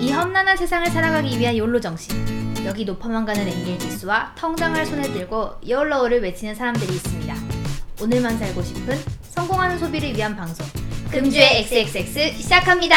[0.00, 2.14] 이 험난한 세상을 살아가기 위한 욜로 정신.
[2.64, 7.34] 여기 높아만 가는 엔겔 지수와 통장을 손에 들고 욜로우를 외치는 사람들이 있습니다.
[8.00, 10.64] 오늘만 살고 싶은 성공하는 소비를 위한 방송.
[11.10, 12.96] 금주의 XXX 시작합니다.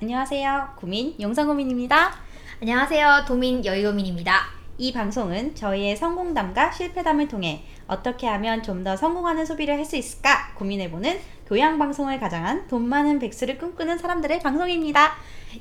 [0.00, 0.74] 안녕하세요.
[0.76, 2.14] 구민 영상 고민입니다.
[2.62, 3.24] 안녕하세요.
[3.26, 4.57] 도민 여의도민입니다.
[4.80, 10.52] 이 방송은 저희의 성공담과 실패담을 통해 어떻게 하면 좀 더 성공하는 소비를 할 수 있을까
[10.54, 11.18] 고민해보는
[11.48, 15.16] 교양 방송을 가장한 돈 많은 백수를 꿈꾸는 사람들의 방송입니다.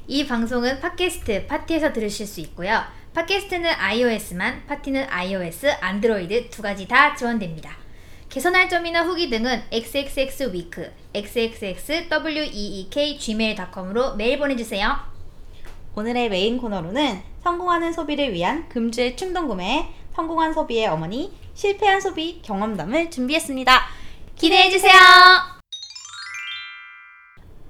[0.06, 2.84] 이 방송은 팟캐스트 팟티에서 들으실 수 있고요.
[3.16, 7.72] 팟캐스트는 iOS만, 팟티는 iOS, 안드로이드 두 가지 다 지원됩니다.
[8.30, 15.17] 개선할 점이나 후기 등은 xxxweek, xxxweek gmail.com으로 메일 보내주세요.
[15.98, 23.10] 오늘의 메인 코너로는 성공하는 소비를 위한 금주의 충동 구매, 성공한 소비의 어머니, 실패한 소비 경험담을
[23.10, 23.88] 준비했습니다.
[24.36, 24.94] 기대해주세요!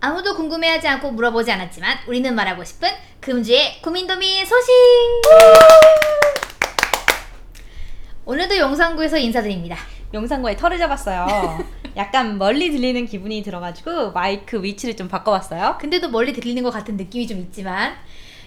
[0.01, 2.89] 아무도 궁금해하지 않고 물어보지 않았지만 우리는 말하고 싶은
[3.21, 4.73] 금주의 고민도민 소식!
[8.25, 9.77] 오늘도 영상구에서 인사드립니다.
[10.13, 11.65] 영상과에 털을 잡았어요.
[11.97, 15.77] 약간 멀리 들리는 기분이 들어가지고 마이크 위치를 좀 바꿔봤어요.
[15.79, 17.93] 근데도 멀리 들리는 것 같은 느낌이 좀 있지만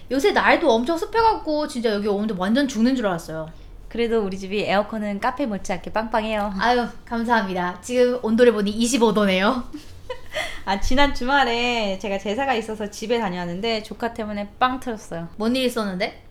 [0.09, 3.49] 요새 날도 엄청 습해갖고 진짜 여기 오는데 완전 죽는 줄 알았어요.
[3.89, 6.53] 그래도 우리 집이 에어컨은 카페 못지않게 빵빵해요.
[6.59, 7.79] 아유 감사합니다.
[7.81, 9.63] 지금 온도를 보니 25도네요.
[10.65, 15.27] 아 지난 주말에 제가 제사가 있어서 집에 다녀왔는데 조카 때문에 빵 터졌어요.
[15.35, 16.23] 뭔 일 있었는데?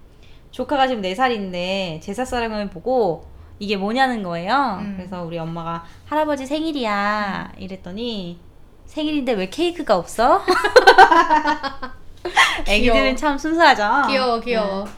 [0.52, 3.24] 조카가 지금 4살인데 제사 사랑을 보고
[3.60, 4.78] 이게 뭐냐는 거예요.
[4.80, 4.94] 음.
[4.96, 8.40] 그래서 우리 엄마가 할아버지 생일이야 이랬더니
[8.86, 10.42] 생일인데 왜 케이크가 없어?
[12.66, 14.08] 애기들은 참 순수하죠.
[14.08, 14.84] 귀여워 귀여워.
[14.84, 14.90] 네.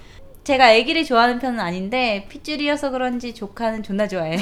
[0.45, 4.39] 제가 애기를 좋아하는 편은 아닌데 핏줄이어서 그런지 조카는 존나 좋아해.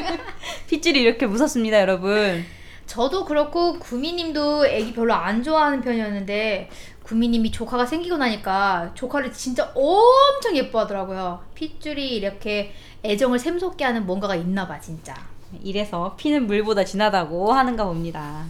[0.68, 2.44] 핏줄이 이렇게 무섭습니다, 여러분.
[2.86, 6.68] 저도 그렇고 구미님도 애기 별로 안 좋아하는 편이었는데
[7.04, 11.44] 구미님이 조카가 생기고 나니까 조카를 진짜 엄청 예뻐하더라고요.
[11.54, 12.72] 핏줄이 이렇게
[13.04, 15.14] 애정을 샘솟게 하는 뭔가가 있나 봐 진짜.
[15.62, 18.44] 이래서 피는 물보다 진하다고 하는가 봅니다.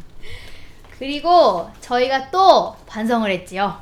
[0.99, 3.75] 그리고 저희가 또 반성을 했지요.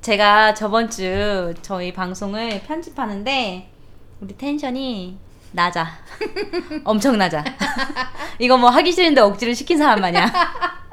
[0.00, 3.70] 제가 저번 주 저희 방송을 편집하는데
[4.20, 5.16] 우리 텐션이
[5.52, 5.86] 낮아.
[6.84, 7.44] 엄청 낮아.
[8.38, 10.28] 이거 뭐 하기 싫은데 억지로 시킨 사람 마냥.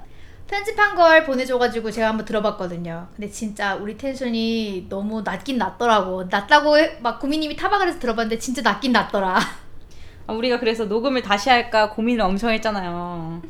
[0.57, 3.07] 편집한 걸 보내줘가지고 제가 한번 들어봤거든요.
[3.15, 6.25] 근데 진짜 우리 텐션이 너무 낮긴 낮더라고.
[6.29, 9.39] 낮다고 해- 막 구미님이 타박을 해서 들어봤는데 진짜 낮긴 낮더라.
[10.27, 13.41] 아, 우리가 그래서 녹음을 다시 할까 고민을 엄청 했잖아요.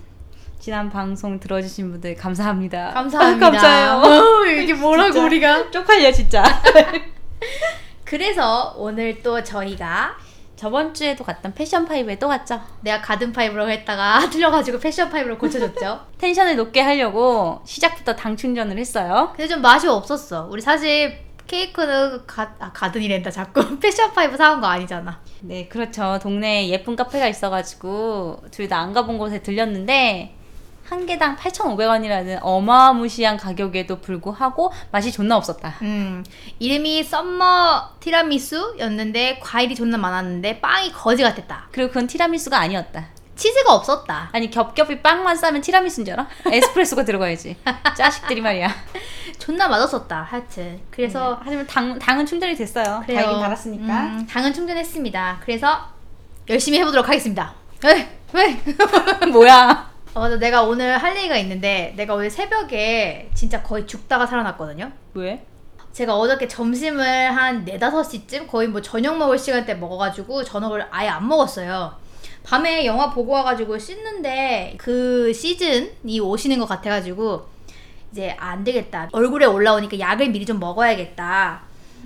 [0.59, 2.91] 지난 방송 들어주신 분들 감사합니다.
[2.93, 3.51] 감사합니다.
[3.51, 3.91] 감사해요.
[4.41, 5.25] 어, 이게 뭐라고 진짜.
[5.25, 5.71] 우리가?
[5.71, 6.41] 쪽팔려 진짜.
[8.05, 10.15] 그래서 오늘 또 저희가
[10.63, 12.57] 저번 주에도 갔던 패션 파이브에 또 갔죠.
[12.79, 15.99] 내가 가든 파이브라고 했다가 틀려가지고 패션 파이브로 고쳐줬죠.
[16.17, 19.33] 텐션을 높게 하려고 시작부터 당 충전을 했어요.
[19.35, 20.47] 근데 좀 맛이 없었어.
[20.49, 25.19] 우리 사실 케이크는 가, 아, 가든이랜다 자꾸 패션 파이브 사온 거 아니잖아.
[25.41, 26.17] 네, 그렇죠.
[26.21, 30.33] 동네에 예쁜 카페가 있어가지고 둘 다 안 가본 곳에 들렸는데
[30.85, 35.75] 한 개당 8,500원이라는 어마무시한 가격에도 불구하고 맛이 존나 없었다.
[35.81, 36.23] 음,
[36.59, 41.67] 이름이 썸머 티라미수였는데 과일이 존나 많았는데 빵이 거지 같았다.
[41.71, 43.05] 그리고 그건 티라미수가 아니었다.
[43.35, 44.29] 치즈가 없었다.
[44.31, 46.27] 아니 겹겹이 빵만 싸면 티라미수인 줄 알아?
[46.51, 47.57] 에스프레소가 들어가야지.
[47.97, 48.69] 짜식들이 말이야.
[49.39, 50.27] 존나 맛없었다.
[50.29, 53.01] 하여튼 그래서 하지만 당, 당은 충전이 됐어요.
[53.05, 53.21] 그래요.
[53.21, 53.83] 달긴 달았으니까.
[54.03, 55.39] 음, 당은 충전했습니다.
[55.43, 55.87] 그래서
[56.49, 57.53] 열심히 해보도록 하겠습니다.
[57.83, 58.19] 왜?
[58.33, 58.61] 왜?
[59.31, 59.92] 뭐야?
[60.13, 60.37] 어, 맞아.
[60.37, 64.91] 내가 오늘 할 얘기가 있는데 내가 오늘 새벽에 진짜 거의 죽다가 살아났거든요.
[65.15, 65.43] 왜?
[65.91, 71.27] 제가 어저께 점심을 한 4, 5시쯤 거의 뭐 저녁 먹을 시간대 먹어가지고 저녁을 아예 안
[71.27, 71.95] 먹었어요.
[72.43, 77.47] 밤에 영화 보고 와가지고 씻는데 그 시즌이 오시는 것 같아가지고
[78.11, 79.09] 이제 아, 안 되겠다.
[79.11, 81.61] 얼굴에 올라오니까 약을 미리 좀 먹어야겠다.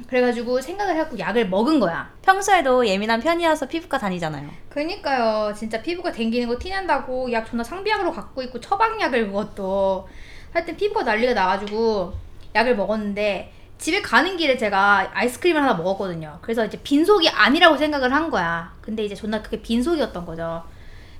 [0.05, 2.11] 그래가지고 생각을 해갖고 약을 먹은 거야.
[2.21, 4.49] 평소에도 예민한 편이어서 피부과 다니잖아요.
[4.69, 5.53] 그니까요.
[5.53, 10.07] 진짜 피부가 댕기는 거 티난다고 약 존나 상비약으로 갖고 있고 처방약을 그것도
[10.53, 12.13] 하여튼 피부가 난리가 나가지고
[12.55, 16.39] 약을 먹었는데 집에 가는 길에 제가 아이스크림을 하나 먹었거든요.
[16.41, 18.73] 그래서 이제 빈속이 아니라고 생각을 한 거야.
[18.81, 20.63] 근데 이제 존나 그게 빈속이었던 거죠.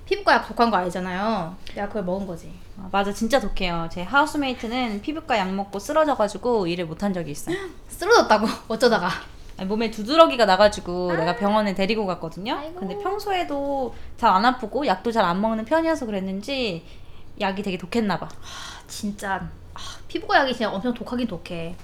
[0.08, 1.54] 피부과 약 독한 거 알잖아요.
[1.74, 2.50] 내가 그걸 먹은 거지.
[2.78, 3.88] 아, 맞아, 진짜 독해요.
[3.92, 7.56] 제 하우스메이트는 피부과 약 먹고 쓰러져가지고 일을 못한 적이 있어요.
[7.88, 9.10] 쓰러졌다고 어쩌다가.
[9.58, 12.54] 아니, 몸에 두드러기가 나가지고 내가 병원에 데리고 갔거든요.
[12.56, 12.80] 아이고.
[12.80, 16.84] 근데 평소에도 잘 안 아프고 약도 잘 안 먹는 편이어서 그랬는지
[17.40, 18.26] 약이 되게 독했나 봐.
[18.26, 21.74] 아, 진짜 아, 피부과 약이 진짜 엄청 독하긴 독해.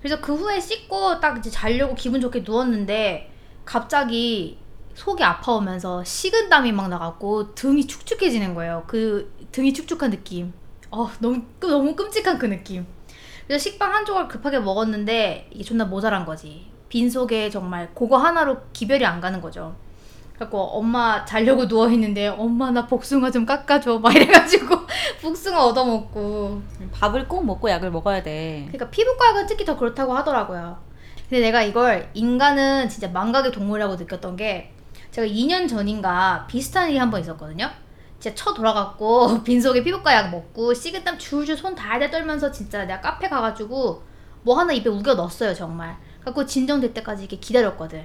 [0.00, 3.30] 그래서 그 후에 씻고 딱 이제 자려고 기분 좋게 누웠는데
[3.64, 4.58] 갑자기
[4.94, 8.84] 속이 아파오면서 식은땀이 막 나갖고 등이 축축해지는 거예요.
[8.86, 10.52] 그 등이 축축한 느낌.
[10.90, 12.86] 어 너무 너무 끔찍한 그 느낌.
[13.46, 16.70] 그래서 식빵 한 조각 급하게 먹었는데 이게 존나 모자란 거지.
[16.88, 19.74] 빈속에 정말 그거 하나로 기별이 안 가는 거죠.
[20.34, 24.76] 그래갖고 엄마 자려고 누워 있는데 엄마 나 복숭아 좀 깎아줘 막 이래가지고
[25.22, 26.62] 복숭아 얻어먹고.
[26.92, 28.66] 밥을 꼭 먹고 약을 먹어야 돼.
[28.68, 30.78] 그러니까 피부과학은 특히 더 그렇다고 하더라고요.
[31.28, 34.72] 근데 내가 이걸 인간은 진짜 망각의 동물이라고 느꼈던 게
[35.10, 37.70] 제가 2년 전인가 비슷한 일이 한 번 있었거든요.
[38.18, 43.28] 진짜 쳐 돌아갔고 빈속에 피부과 약 먹고 식은땀 줄줄 손 달달 떨면서 진짜 내가 카페
[43.28, 44.02] 가가지고
[44.42, 45.96] 뭐 하나 입에 우겨 넣었어요 정말.
[46.24, 48.04] 갖고 진정될 때까지 이렇게 기다렸거든.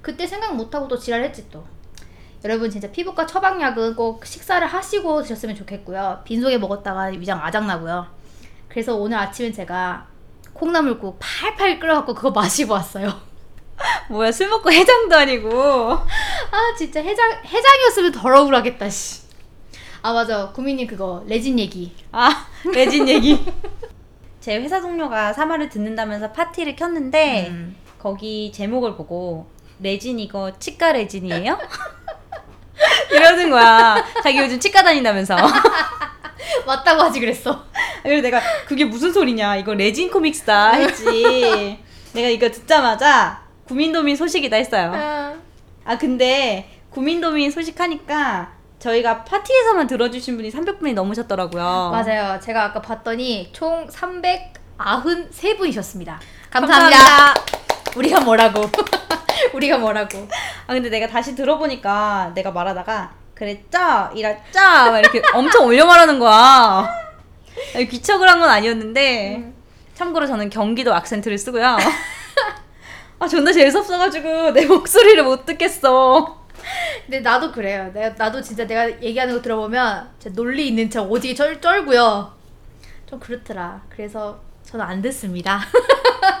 [0.00, 1.64] 그때 생각 못하고 또 지랄했지 또.
[2.44, 6.20] 여러분 진짜 피부과 처방약은 꼭 식사를 하시고 드셨으면 좋겠고요.
[6.24, 8.06] 빈속에 먹었다가 위장 아작나고요.
[8.68, 10.06] 그래서 오늘 아침에 제가
[10.52, 13.12] 콩나물국 팔팔 끓여갖고 그거 마시고 왔어요.
[14.08, 15.92] 뭐야 술 먹고 해장도 아니고.
[15.92, 19.22] 아 진짜 해장 해장이었으면 덜 억울하겠다 씨.
[20.02, 21.94] 아 맞아 구민님 그거 레진 얘기.
[22.12, 23.44] 아 레진 얘기.
[24.40, 27.76] 제 회사 동료가 사마를 듣는다면서 파티를 켰는데 음.
[27.98, 29.46] 거기 제목을 보고
[29.80, 31.58] 레진 이거 치과 레진이에요?
[33.10, 34.04] 이러는 거야.
[34.22, 35.36] 자기 요즘 치과 다닌다면서.
[36.66, 37.64] 맞다고 하지 그랬어.
[38.02, 41.78] 그래서 내가 그게 무슨 소리냐 이거 레진 코믹스다 했지.
[42.12, 44.92] 내가 이거 듣자마자 구민도민 소식이다 했어요.
[45.84, 51.90] 아 근데 구민도민 소식 하니까 저희가 파티에서만 들어주신 분이 300분이 넘으셨더라고요.
[51.92, 52.38] 맞아요.
[52.40, 56.16] 제가 아까 봤더니 총 393분이셨습니다.
[56.50, 57.34] 감사합니다.
[57.96, 58.68] 우리가 뭐라고?
[59.54, 60.28] 우리가 뭐라고?
[60.66, 63.78] 아 근데 내가 다시 들어보니까 내가 말하다가 그랬죠?
[64.14, 64.60] 이랬죠?
[64.60, 66.86] 막 이렇게 엄청 올려 말하는 거야.
[67.74, 69.52] 귀척을 한 건 아니었는데
[69.94, 71.76] 참고로 저는 경기도 악센트를 쓰고요.
[73.18, 76.44] 아 존나 재수없어가지고 내 목소리를 못 듣겠어.
[77.04, 77.90] 근데 나도 그래요.
[77.92, 82.32] 내가 나도 진짜 내가 얘기하는 거 들어보면 진짜 논리 있는 척 오지게 쩔, 쩔고요.
[83.06, 83.82] 좀 그렇더라.
[83.90, 85.60] 그래서 저는 안 듣습니다.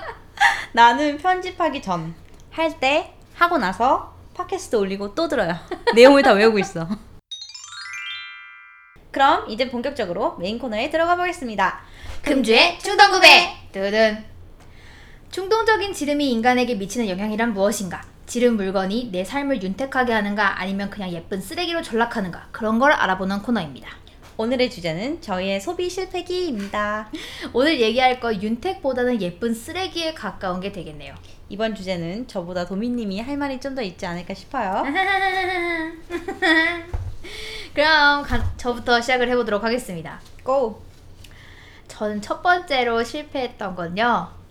[0.72, 2.14] 나는 편집하기 전,
[2.50, 5.54] 할 때, 하고 나서 팟캐스트 올리고 또 들어요.
[5.94, 6.88] 내용을 다 외우고 있어.
[9.12, 11.80] 그럼 이제 본격적으로 메인 코너에 들어가 보겠습니다.
[12.22, 14.33] 금주의 충동구매 뜨든
[15.34, 18.00] 충동적인 지름이 인간에게 미치는 영향이란 무엇인가?
[18.24, 23.88] 지름 물건이 내 삶을 윤택하게 하는가 아니면 그냥 예쁜 쓰레기로 전락하는가 그런 걸 알아보는 코너입니다.
[24.36, 27.10] 오늘의 주제는 저희의 소비 실패기입니다.
[27.52, 31.16] 오늘 얘기할 거 윤택보다는 예쁜 쓰레기에 가까운 게 되겠네요.
[31.48, 34.84] 이번 주제는 저보다 도미님이 할 말이 좀 더 있지 않을까 싶어요.
[37.74, 40.20] 그럼 가- 저부터 시작을 해보도록 하겠습니다.
[40.44, 40.80] 고!
[41.88, 44.43] 저는 첫 번째로 실패했던 건요.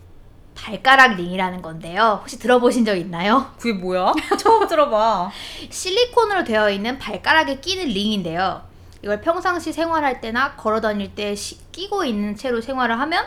[0.56, 2.20] 발가락 링이라는 건데요.
[2.22, 3.52] 혹시 들어보신 적 있나요?
[3.60, 4.14] 그게 뭐야?
[4.40, 5.32] 처음 들어봐.
[5.70, 8.62] 실리콘으로 되어 있는 발가락에 끼는 링인데요.
[9.02, 13.26] 이걸 평상시 생활할 때나 걸어 다닐 때 시- 끼고 있는 채로 생활을 하면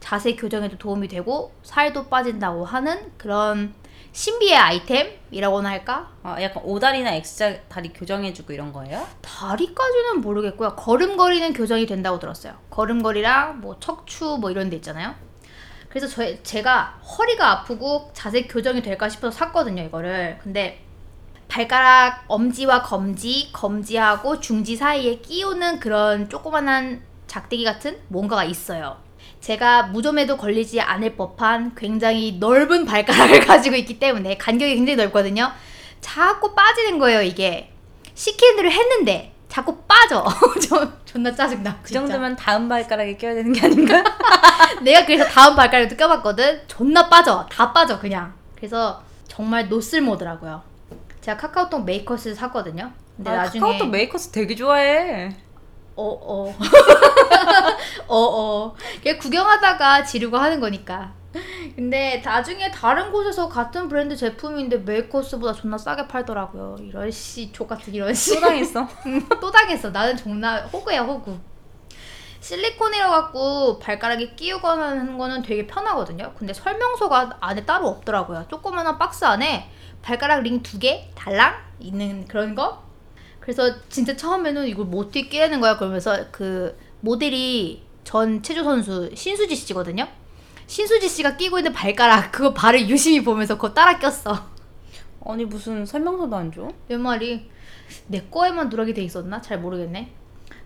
[0.00, 3.72] 자세 교정에도 도움이 되고 살도 빠진다고 하는 그런
[4.12, 6.08] 신비의 아이템이라고나 할까?
[6.22, 9.06] 아, 약간 오다리나 X자 다리 교정해주고 이런 거예요?
[9.20, 10.74] 다리까지는 모르겠고요.
[10.76, 12.54] 걸음걸이는 교정이 된다고 들었어요.
[12.70, 15.14] 걸음걸이랑 뭐 척추 뭐 이런 데 있잖아요.
[15.96, 20.38] 그래서 저, 제가 허리가 아프고 자세 교정이 될까 싶어서 샀거든요, 이거를.
[20.42, 20.82] 근데
[21.48, 28.98] 발가락 엄지와 검지, 검지하고 중지 사이에 끼우는 그런 조그만한 작대기 같은 뭔가가 있어요.
[29.40, 35.50] 제가 무좀에도 걸리지 않을 법한 굉장히 넓은 발가락을 가지고 있기 때문에 간격이 굉장히 넓거든요.
[36.02, 37.72] 자꾸 빠지는 거예요, 이게.
[38.14, 40.24] 시키는 대로 했는데 자꾸 빠져.
[40.68, 41.78] 저 존나 짜증나.
[41.82, 44.02] 그 정도면 다음 발가락에 껴야 되는 게 아닌가?
[44.82, 46.62] 내가 그래서 다음 발가락도 껴봤거든.
[46.66, 47.46] 존나 빠져.
[47.50, 48.34] 다 빠져 그냥.
[48.56, 50.62] 그래서 정말 노쓸모더라고요.
[51.20, 52.90] 제가 카카오톡 메이커스 샀거든요.
[53.16, 55.34] 근데 아, 나중에 카카오톡 메이커스 되게 좋아해.
[55.98, 56.52] 어 어
[58.08, 58.14] 어
[58.68, 61.12] 어 그냥 구경하다가 지르고 하는 거니까.
[61.74, 66.76] 근데 나중에 다른 곳에서 같은 브랜드 제품인데 메이커스보다 존나 싸게 팔더라고요.
[66.80, 68.34] 이런 씨, 좆같은 이런 씨.
[68.34, 68.88] 또 당했어.
[69.06, 69.90] 응, 또 당했어.
[69.90, 71.36] 나는 존나 호구야 호구.
[72.40, 76.32] 실리콘이라 갖고 발가락에 끼우거나 하는 거는 되게 편하거든요.
[76.38, 78.46] 근데 설명서가 안에 따로 없더라고요.
[78.48, 79.68] 조그마한 박스 안에
[80.02, 82.82] 발가락 링 두 개 달랑 있는 그런 거.
[83.40, 89.54] 그래서 진짜 처음에는 이걸 뭐 어떻게 끼는 거야 그러면서 그 모델이 전 체조 선수 신수지
[89.56, 90.06] 씨거든요.
[90.66, 94.36] 신수지 씨가 끼고 있는 발가락 그거 발을 유심히 보면서 그거 따라 꼈어.
[95.24, 96.68] 아니 무슨 설명서도 안 줘?
[96.88, 97.50] 내 말이
[98.06, 99.40] 내 거에만 누락이 돼 있었나?
[99.40, 100.12] 잘 모르겠네.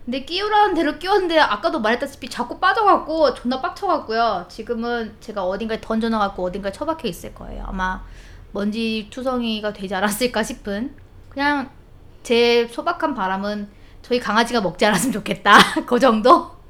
[0.05, 4.45] 근데 끼우라는 대로 끼웠는데 아까도 말했다시피 자꾸 빠져갖고 존나 빡쳐갖고요.
[4.49, 7.65] 지금은 제가 어딘가에 던져놔갖고 어딘가에 처박혀 있을 거예요.
[7.67, 8.03] 아마
[8.51, 10.95] 먼지 투성이가 되지 않았을까 싶은
[11.29, 11.69] 그냥
[12.23, 13.69] 제 소박한 바람은
[14.01, 15.57] 저희 강아지가 먹지 않았으면 좋겠다.
[15.85, 16.60] 그 정도?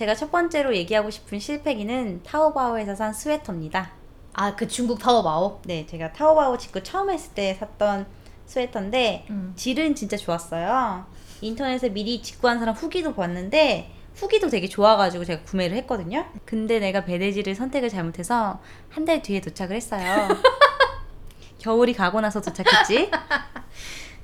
[0.00, 3.90] 제가 첫 번째로 얘기하고 싶은 실패기는 타오바오에서 산 스웨터입니다.
[4.32, 5.60] 아, 그 중국 타워바오.
[5.66, 8.06] 네, 제가 타오바오 직구 처음 했을 때 샀던
[8.46, 9.52] 스웨터인데 음.
[9.56, 11.04] 질은 진짜 좋았어요.
[11.42, 16.24] 인터넷에 미리 직구한 사람 후기도 봤는데 후기도 되게 좋아가지고 제가 구매를 했거든요.
[16.46, 20.28] 근데 내가 배대지를 선택을 잘못해서 한 달 뒤에 도착을 했어요.
[21.60, 23.10] 겨울이 가고 나서 도착했지.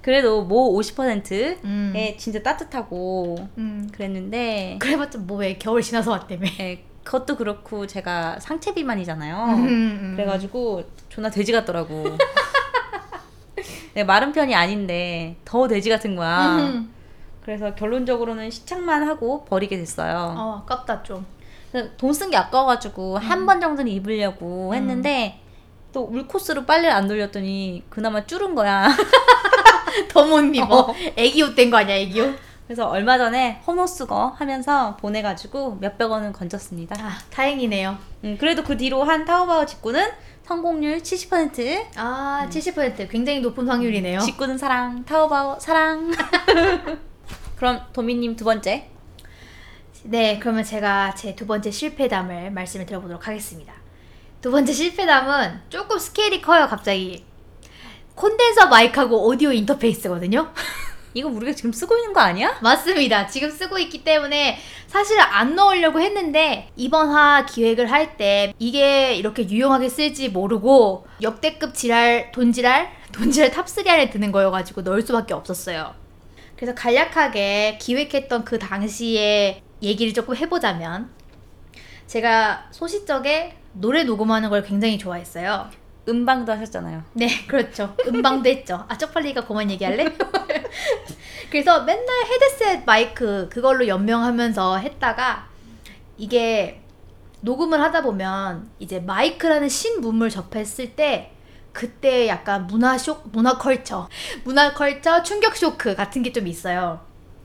[0.07, 1.93] 그래도 모 50%에 음.
[2.17, 3.89] 진짜 따뜻하고 음.
[3.91, 6.47] 그랬는데 그래봤자 뭐 왜 겨울 지나서 왔다며.
[6.61, 9.37] 예, 그것도 그렇고 제가 상체 비만이잖아요.
[9.57, 10.13] 음, 음.
[10.15, 12.05] 그래가지고 존나 돼지 같더라고.
[13.95, 16.55] 내가 마른 편이 아닌데 더 돼지 같은 거야.
[16.57, 16.93] 음.
[17.45, 20.35] 그래서 결론적으로는 시착만 하고 버리게 됐어요.
[20.39, 21.27] 어, 아깝다 좀.
[21.99, 25.41] 돈 쓴 게 아까워가지고 한 번 정도는 입으려고 했는데
[25.93, 28.87] 또 울 코스로 빨래를 안 돌렸더니 그나마 줄은 거야.
[30.09, 30.67] 더 못 입어.
[30.81, 30.95] 어.
[31.17, 32.37] 애기 옷 된 거 아니야, 애기 옷?
[32.67, 36.97] 그래서 얼마 전에 헌옷수거 하면서 보내가지고 몇백 원은 건졌습니다.
[37.01, 37.97] 아, 다행이네요.
[38.25, 40.05] 음, 그래도 그 뒤로 한 타오바오 직구는
[40.45, 41.87] 성공률 70%.
[41.97, 44.19] 아, 70% 굉장히 높은 확률이네요.
[44.21, 46.11] 직구는 사랑, 타오바오 사랑.
[47.57, 48.89] 그럼 도미님 두 번째.
[50.05, 53.73] 네, 그러면 제가 제 두 번째 실패담을 말씀을 드려보도록 하겠습니다.
[54.41, 57.25] 두 번째 실패담은 조금 스케일이 커요, 갑자기.
[58.17, 60.53] 콘덴서 마이크하고 오디오 인터페이스거든요.
[61.15, 62.59] 이거 우리가 지금 쓰고 있는 거 아니야?
[62.63, 63.27] 맞습니다.
[63.27, 69.49] 지금 쓰고 있기 때문에 사실 안 넣으려고 했는데 이번 화 기획을 할 때 이게 이렇게
[69.49, 75.95] 유용하게 쓸지 모르고 역대급 지랄, 돈지랄, 돈지랄 탑3 안에 드는 거여가지고 넣을 수밖에 없었어요.
[76.57, 81.11] 그래서 간략하게 기획했던 그 당시에 얘기를 조금 해보자면
[82.07, 85.71] 제가 소시적에 노래 녹음하는 걸 굉장히 좋아했어요.
[86.09, 87.03] 음방도 하셨잖아요.
[87.15, 87.95] 네, 그렇죠.
[88.07, 88.85] 음방도 했죠.
[88.89, 90.07] 아, 쪽팔리가 그만 얘기할래?
[91.51, 95.49] 그래서 맨날 헤드셋 마이크 그걸로 연명하면서 했다가
[96.17, 96.83] 이게
[97.41, 101.33] 녹음을 하다 보면 이제 마이크라는 신문물 접했을 때
[101.73, 104.09] 그때 약간 문화 쇼, 문화 culture,
[104.45, 107.01] 문화 culture 충격 쇼크 같은 게 좀 있어요.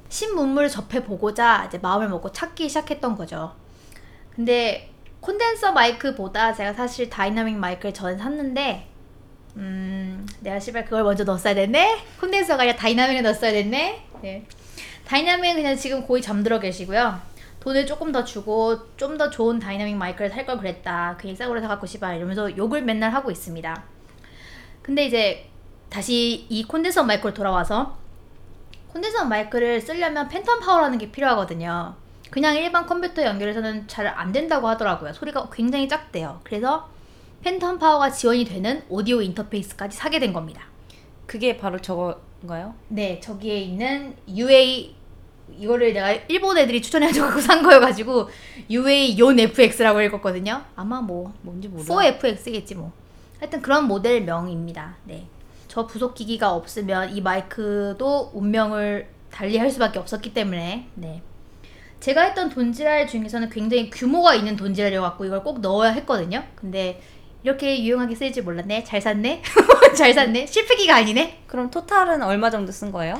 [0.09, 3.55] 신문물을 접해 보고자 이제 마음을 먹고 찾기 시작했던 거죠.
[4.35, 4.90] 근데
[5.21, 8.87] 콘덴서 마이크보다 제가 사실 다이나믹 마이크를 전에 샀는데
[9.57, 11.99] 음 내가 씨발 그걸 먼저 넣었어야 됐네?
[12.19, 14.03] 콘덴서가 아니라 다이나믹을 넣었어야 됐네?
[14.21, 14.45] 네.
[15.05, 17.19] 다이나믹은 그냥 지금 거의 잠들어 계시고요.
[17.59, 21.17] 돈을 조금 더 주고 좀 더 좋은 다이나믹 마이크를 살 걸 그랬다.
[21.19, 23.83] 괜히 싸구려 사갖고 씨발 이러면서 욕을 맨날 하고 있습니다.
[24.81, 25.47] 근데 이제
[25.89, 27.97] 다시 이 콘덴서 마이크로 돌아와서
[28.93, 31.95] 콘덴서 마이크를 쓰려면 팬텀 파워라는 게 필요하거든요.
[32.31, 35.13] 그냥 일반 컴퓨터 연결해서는 잘 안 된다고 하더라고요.
[35.13, 36.39] 소리가 굉장히 작대요.
[36.43, 36.89] 그래서
[37.43, 40.63] 팬텀 파워가 지원이 되는 오디오 인터페이스까지 사게 된 겁니다.
[41.25, 42.73] 그게 바로 저거인가요?
[42.87, 44.95] 네, 저기에 있는 UA
[45.57, 48.29] 이거를 내가 일본 애들이 추천해줘서 산 거여가지고
[48.69, 50.63] UA よん FX라고 읽었거든요.
[50.75, 51.83] 아마 뭐 뭔지 몰라.
[51.83, 52.91] 4FX겠지 뭐.
[53.39, 54.95] 하여튼 그런 모델 명입니다.
[55.05, 55.25] 네.
[55.67, 61.21] 저 부속 기기가 없으면 이 마이크도 운명을 달리할 수밖에 없었기 때문에 네.
[62.01, 66.43] 제가 했던 돈지랄 중에서는 굉장히 규모가 있는 돈지랄이어갖고 이걸 꼭 넣어야 했거든요.
[66.55, 67.01] 근데
[67.43, 68.83] 이렇게 유용하게 쓰일 줄 몰랐네.
[68.83, 69.41] 잘 샀네.
[69.95, 70.45] 잘 샀네.
[70.47, 71.43] 실패기가 아니네.
[71.47, 73.15] 그럼 토탈은 얼마 정도 쓴 거예요?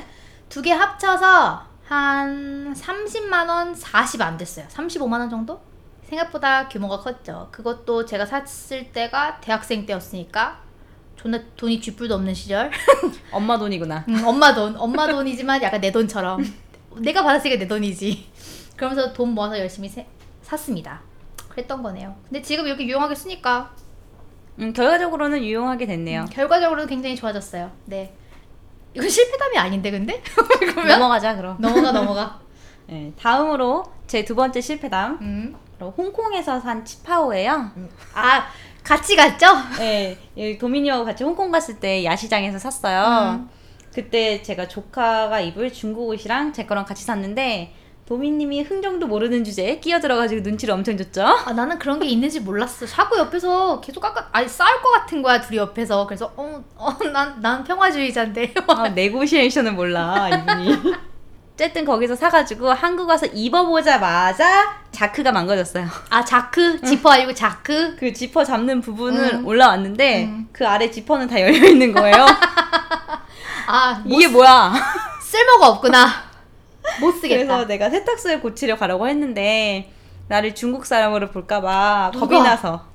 [0.48, 4.66] 두 개 합쳐서 한 30만 원, 40 안 됐어요.
[4.68, 5.60] 35만 원 정도?
[6.08, 7.48] 생각보다 규모가 컸죠.
[7.52, 10.60] 그것도 제가 샀을 때가 대학생 때였으니까
[11.16, 12.70] 존나 돈이 쥐뿔도 없는 시절.
[13.30, 14.04] 엄마 돈이구나.
[14.08, 16.44] 음, 엄마 돈, 엄마 돈이지만 약간 내 돈처럼.
[16.98, 18.30] 내가 받았으니까 내 돈이지.
[18.82, 20.04] 그러면서 돈 모아서 열심히 세-
[20.42, 21.00] 샀습니다.
[21.48, 22.16] 그랬던 거네요.
[22.24, 23.70] 근데 지금 이렇게 유용하게 쓰니까
[24.58, 26.24] 음, 결과적으로는 유용하게 됐네요.
[26.32, 27.70] 결과적으로는 굉장히 좋아졌어요.
[27.84, 28.12] 네.
[28.94, 30.20] 이건 실패담이 아닌데 근데?
[30.58, 31.56] 그러면 넘어가자 그럼.
[31.60, 32.40] 넘어가 넘어가.
[32.88, 35.18] 네, 다음으로 제 두 번째 실패담.
[35.20, 35.56] 음.
[35.78, 37.70] 바로 홍콩에서 산 치파오예요.
[38.14, 38.46] 아
[38.82, 39.46] 같이 갔죠?
[39.78, 43.36] 네, 여기 도미니하고 같이 홍콩 갔을 때 야시장에서 샀어요.
[43.38, 43.48] 음.
[43.94, 47.74] 그때 제가 조카가 입을 중국 옷이랑 제 거랑 같이 샀는데
[48.06, 51.24] 도미님이 흥정도 모르는 주제에 끼어들어가지고 눈치를 엄청 줬죠.
[51.24, 52.84] 아 나는 그런 게 있는지 몰랐어.
[52.84, 56.06] 자꾸 옆에서 계속 깎아 아니 싸울 것 같은 거야 둘이 옆에서.
[56.06, 56.32] 그래서
[56.76, 58.54] 어어난난 평화주의자인데.
[58.66, 61.02] 아, 네고시에이션을 몰라 이분이.
[61.54, 65.86] 어쨌든 거기서 사가지고 한국 와서 입어보자마자 자크가 망가졌어요.
[66.10, 67.94] 아 자크 지퍼 아니고 자크.
[67.96, 69.46] 그 지퍼 잡는 부분은 음.
[69.46, 70.48] 올라왔는데 음.
[70.52, 72.26] 그 아래 지퍼는 다 열려 있는 거예요.
[73.68, 74.74] 아 이게 뭐야?
[75.20, 76.31] 쓸모가 없구나.
[77.00, 77.36] 못 쓰겠다.
[77.36, 79.90] 그래서 내가 세탁소에 고치려 가라고 했는데
[80.28, 82.40] 나를 중국 사람으로 볼까봐 겁이?
[82.42, 82.86] 나서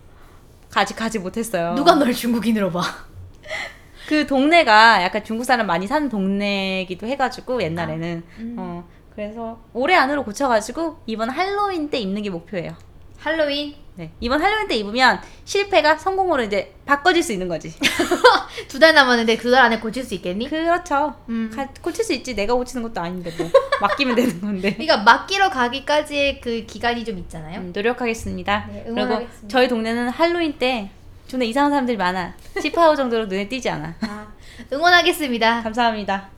[0.74, 1.76] 아직 가지 못했어요.
[1.76, 2.82] 누가 널 중국인으로 봐?
[4.08, 8.56] 그 동네가 약간 중국 사람 많이 사는 동네기도 해가지고 옛날에는 음.
[8.58, 12.74] 어 그래서 올해 안으로 고쳐가지고 이번 할로윈 때 입는 게 목표예요.
[13.20, 17.74] 할로윈 네 이번 할로윈 때 입으면 실패가 성공으로 이제 바꿔질 수 있는 거지.
[18.70, 20.50] 두 달 남았는데 두 달 안에 고칠 수 있겠니?
[20.50, 21.16] 그렇죠.
[21.30, 21.52] 음.
[21.54, 22.36] 가- 고칠 수 있지.
[22.36, 23.50] 내가 고치는 것도 아닌데 뭐
[23.82, 24.72] 맡기면 되는 건데.
[24.74, 27.60] 그러니까 맡기러 가기까지의 그 기간이 좀 있잖아요.
[27.60, 28.68] 음, 노력하겠습니다.
[28.72, 29.48] 네, 그리고 응원하겠습니다.
[29.48, 30.92] 저희 동네는 할로윈 때
[31.28, 32.36] 존나 이상한 사람들이 많아.
[32.62, 33.96] 치파오 정도로 눈에 띄지 않아.
[34.02, 34.28] 아,
[34.72, 35.64] 응원하겠습니다.
[35.64, 36.30] 감사합니다.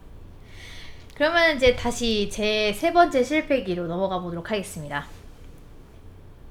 [1.15, 5.05] 그러면 이제 다시 제 세 번째 실패기로 넘어가 보도록 하겠습니다.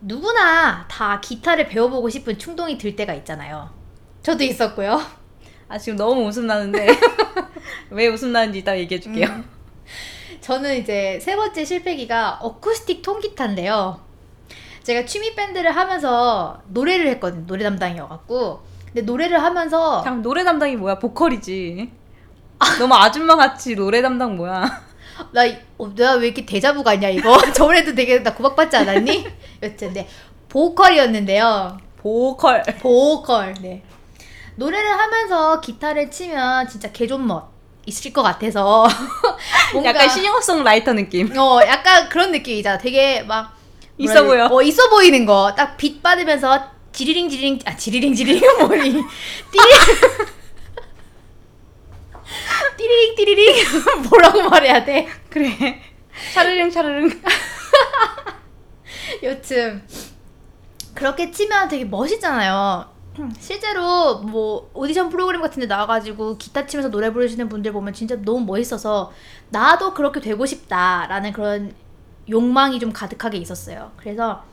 [0.01, 3.71] 누구나 다 기타를 배워보고 싶은 충동이 들 때가 있잖아요.
[4.23, 5.01] 저도 있었고요.
[5.69, 6.87] 아 지금 너무 웃음 나는데
[7.91, 9.27] 왜 웃음 나는지 이따 얘기해 줄게요.
[9.27, 9.45] 음.
[10.41, 14.01] 저는 이제 세 번째 실패기가 어쿠스틱 통기타인데요.
[14.83, 17.47] 제가 취미 밴드를 하면서 노래를 했거든요.
[17.47, 18.63] 노래 담당이어갖고.
[18.87, 20.99] 근데 노래를 하면서 잠깐 노래 담당이 뭐야?
[20.99, 21.93] 보컬이지.
[22.79, 24.88] 너무 아줌마 같이 노래 담당 뭐야?
[25.33, 29.27] 나, 이- 어, 내가 왜 이렇게 대자부 같냐 이거 저번에도 되게 나 구박받지 않았니?
[29.63, 30.09] 여튼 네
[30.49, 32.63] 보컬이었는데요 보컬.
[32.81, 33.83] 보컬 네
[34.57, 37.45] 노래를 하면서 기타를 치면 진짜 개존멋
[37.87, 38.87] 있을 것 같아서
[39.73, 41.37] 뭔가 약간 싱어송라이터 느낌.
[41.39, 43.57] 어 약간 그런 느낌이잖아 되게 막
[43.99, 44.49] 있어 보여.
[44.49, 44.55] 돼?
[44.55, 49.03] 어 있어 보이는 거 딱 빛 받으면서 지리링 지리링 아 지리링 지리링 뭐니 띠리링
[52.89, 53.55] 띠리링 띠리링
[54.09, 55.07] 뭐라고 말해야 돼?
[55.29, 55.81] 그래.
[56.33, 57.11] 차르릉 차르릉.
[59.23, 59.83] 여튼
[60.95, 62.89] 그렇게 치면 되게 멋있잖아요.
[63.39, 68.45] 실제로 뭐 오디션 프로그램 같은 데 나와가지고 기타 치면서 노래 부르시는 분들 보면 진짜 너무
[68.45, 69.13] 멋있어서
[69.51, 71.75] 나도 그렇게 되고 싶다라는 그런
[72.29, 73.93] 욕망이 좀 가득하게 있었어요.
[73.97, 74.45] 그래서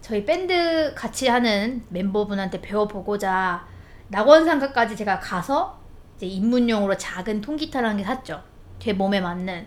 [0.00, 3.66] 저희 밴드 같이 하는 멤버분한테 배워보고자
[4.08, 5.79] 낙원상가까지 제가 가서
[6.20, 8.42] 이제 입문용으로 작은 통기타라는 게 샀죠.
[8.78, 9.66] 제 몸에 맞는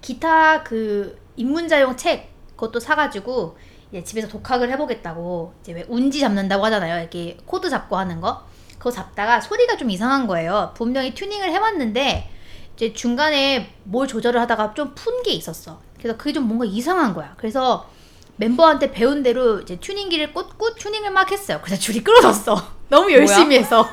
[0.00, 3.58] 기타 그 입문자용 책 그것도 사가지고
[3.90, 7.00] 이제 집에서 독학을 해보겠다고 이제 왜 운지 잡는다고 하잖아요.
[7.00, 8.42] 이렇게 코드 잡고 하는 거
[8.78, 10.72] 그거 잡다가 소리가 좀 이상한 거예요.
[10.74, 12.30] 분명히 튜닝을 해왔는데
[12.74, 15.78] 이제 중간에 뭘 조절을 하다가 좀 푼 게 있었어.
[15.98, 17.34] 그래서 그게 좀 뭔가 이상한 거야.
[17.36, 17.88] 그래서
[18.36, 21.60] 멤버한테 배운 대로 이제 튜닝기를 꽂고 튜닝을 막 했어요.
[21.62, 22.56] 그래서 줄이 끊어졌어.
[22.88, 23.86] 너무 열심히 해서.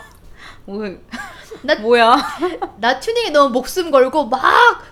[0.69, 0.86] 뭐,
[1.63, 2.15] 나 뭐야?
[2.79, 4.41] 나 튜닝에 너무 목숨 걸고 막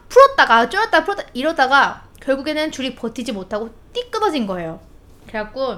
[0.09, 4.79] 풀었다가 줄였다가 풀었다 이러다가 결국에는 줄이 버티지 못하고 띠 끊어진 거예요.
[5.27, 5.77] 그래갖고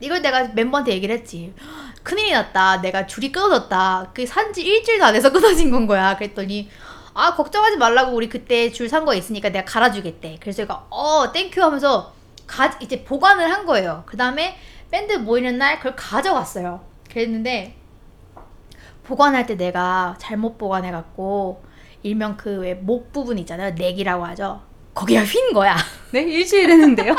[0.00, 1.54] 이걸 내가 멤버한테 얘기를 했지.
[2.02, 2.80] 큰일이 났다.
[2.80, 4.08] 내가 줄이 끊어졌다.
[4.08, 6.16] 그게 산지 일주일도 안 해서 끊어진 건 거야.
[6.16, 6.68] 그랬더니
[7.14, 10.38] 아 걱정하지 말라고 우리 그때 줄 산 거 있으니까 내가 갈아주겠대.
[10.40, 12.12] 그래서 제가 어 thank you 하면서
[12.46, 14.02] 가 이제 보관을 한 거예요.
[14.06, 14.58] 그 다음에
[14.90, 16.84] 밴드 모이는 날 그걸 가져갔어요.
[17.10, 17.76] 그랬는데
[19.04, 21.62] 보관할 때 내가 잘못 보관해갖고
[22.02, 23.72] 일명 그 왜 목 부분 있잖아요.
[23.74, 24.62] 넥이라고 하죠.
[24.94, 25.76] 거기가 휜 거야.
[26.12, 27.14] 네 일주일 됐는데요?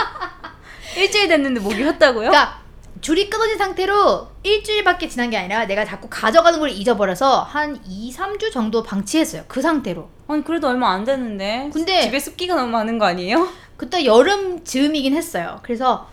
[0.98, 2.14] 일주일 됐는데 목이 혓다고요?
[2.14, 2.62] 그러니까
[3.02, 8.52] 줄이 끊어진 상태로 일주일밖에 지난 게 아니라 내가 자꾸 가져가는 걸 잊어버려서 한 2, 3주
[8.52, 9.44] 정도 방치했어요.
[9.48, 10.10] 그 상태로.
[10.28, 11.70] 아니 그래도 얼마 안 됐는데.
[11.74, 13.48] 근데- 집에 습기가 너무 많은 거 아니에요?
[13.78, 15.60] 그때 여름 즈음이긴 했어요.
[15.64, 16.08] 그래서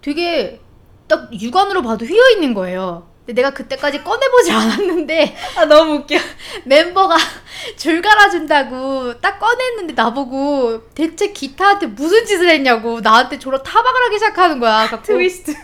[0.00, 0.60] 되게
[1.08, 3.09] 딱 육안으로 봐도 휘어 있는 거예요.
[3.26, 6.16] 근데 내가 그때까지 꺼내보지 않았는데 아 너무 웃겨.
[6.64, 7.16] 멤버가
[7.76, 14.58] 줄 갈아준다고 딱 꺼냈는데 나보고 대체 기타한테 무슨 짓을 했냐고 나한테 졸라 타박을 하기 시작하는
[14.58, 14.86] 거야.
[14.86, 15.54] 갖고 트위스트.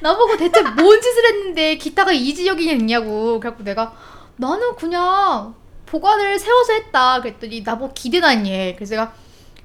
[0.00, 3.38] 나보고 대체 뭔 짓을 했는데 기타가 이 지역이 있냐고.
[3.38, 3.94] 그래갖고 내가
[4.36, 5.54] 나는 그냥
[5.86, 7.20] 보관을 세워서 했다.
[7.20, 8.74] 그랬더니 나보고 기대놨니.
[8.76, 9.12] 그래서 내가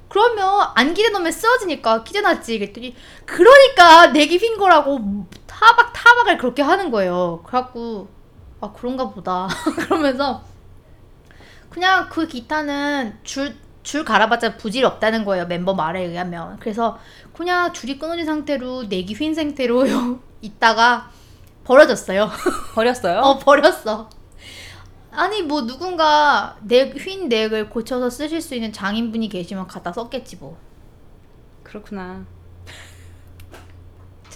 [0.08, 2.58] 그러면 안 기대놓으면 쓰러지니까 기대놨지.
[2.58, 2.94] 그랬더니
[3.24, 5.26] 그러니까 내기 휜 거라고
[5.66, 7.42] 타박 타박을 그렇게 하는 거예요.
[7.44, 8.08] 그래갖고
[8.60, 9.48] 아 그런가 보다.
[9.76, 10.44] 그러면서
[11.70, 15.46] 그냥 그 기타는 줄, 줄 갈아봤자 부질이 없다는 거예요.
[15.46, 16.56] 멤버 말에 의하면.
[16.60, 16.98] 그래서
[17.34, 21.10] 그냥 줄이 끊어진 상태로 내기 휜 상태로 있다가
[21.64, 22.30] 버려졌어요.
[22.76, 23.18] 버렸어요?
[23.18, 24.08] 어, 버렸어.
[25.10, 30.58] 아니, 뭐, 누군가 넥, 휜 넥을 고쳐서 쓰실 수 있는 장인분이 계시면 갖다 썼겠지, 뭐.
[31.64, 32.24] 그렇구나.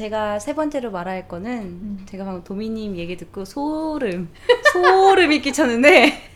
[0.00, 2.06] 제가 세 번째로 말할 거는 음.
[2.08, 4.30] 제가 방금 도미님 얘기 듣고 소름
[4.72, 6.30] 소름이 끼쳤는데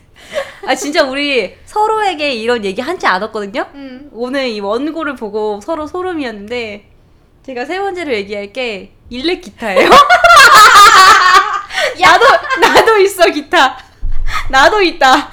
[0.67, 3.65] 아 진짜 우리 서로에게 이런 얘기 한지 않았거든요.
[3.73, 4.11] 음.
[4.13, 6.91] 오늘 이 원고를 보고 서로 소름이었는데
[7.43, 9.89] 제가 세 번째로 얘기할 게 일렉 기타예요.
[11.99, 12.25] 나도
[12.61, 13.79] 나도 있어 기타.
[14.51, 15.31] 나도 있다.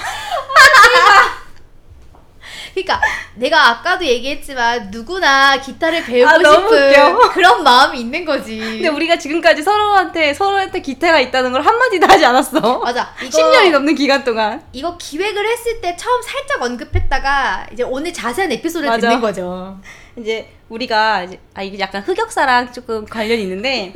[2.75, 3.01] 그러니까
[3.35, 7.19] 내가 아까도 얘기했지만 누구나 기타를 배우고 아, 싶은.
[7.33, 8.59] 그런 마음이 있는 거지.
[8.59, 12.79] 근데 우리가 지금까지 서로한테 서로한테 기타가 있다는 걸 한마디도 하지 않았어.
[12.79, 13.13] 맞아.
[13.23, 14.63] 이거 10년이 넘는 기간 동안.
[14.73, 19.09] 이거 기획을 했을 때 처음 살짝 언급했다가 이제 오늘 자세한 에피소드를 맞아.
[19.09, 19.79] 듣는 거죠.
[20.17, 23.93] 이제 우리가 이제 아 이게 약간 흑역사랑 조금 관련이 있는데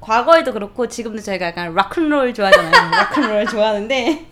[0.00, 2.90] 과거에도 그렇고 지금도 저희가 약간 락큰롤 좋아하잖아요.
[2.90, 4.26] 락큰롤 좋아하는데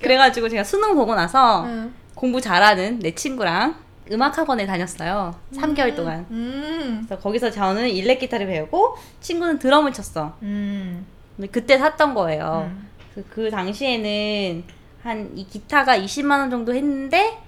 [0.00, 1.94] 그래가지고 제가 수능 보고 나서 응.
[2.18, 3.76] 공부 잘하는 내 친구랑
[4.10, 5.34] 음악 학원에 다녔어요.
[5.54, 6.26] 3개월 동안.
[6.32, 7.04] 음.
[7.06, 10.36] 그래서 거기서 저는 일렉 기타를 배우고 친구는 드럼을 쳤어.
[10.42, 11.06] 음.
[11.36, 12.68] 근데 그때 샀던 거예요.
[12.72, 12.88] 음.
[13.14, 14.64] 그래서 그 당시에는
[15.04, 17.38] 한 이 기타가 20만 원 정도 했는데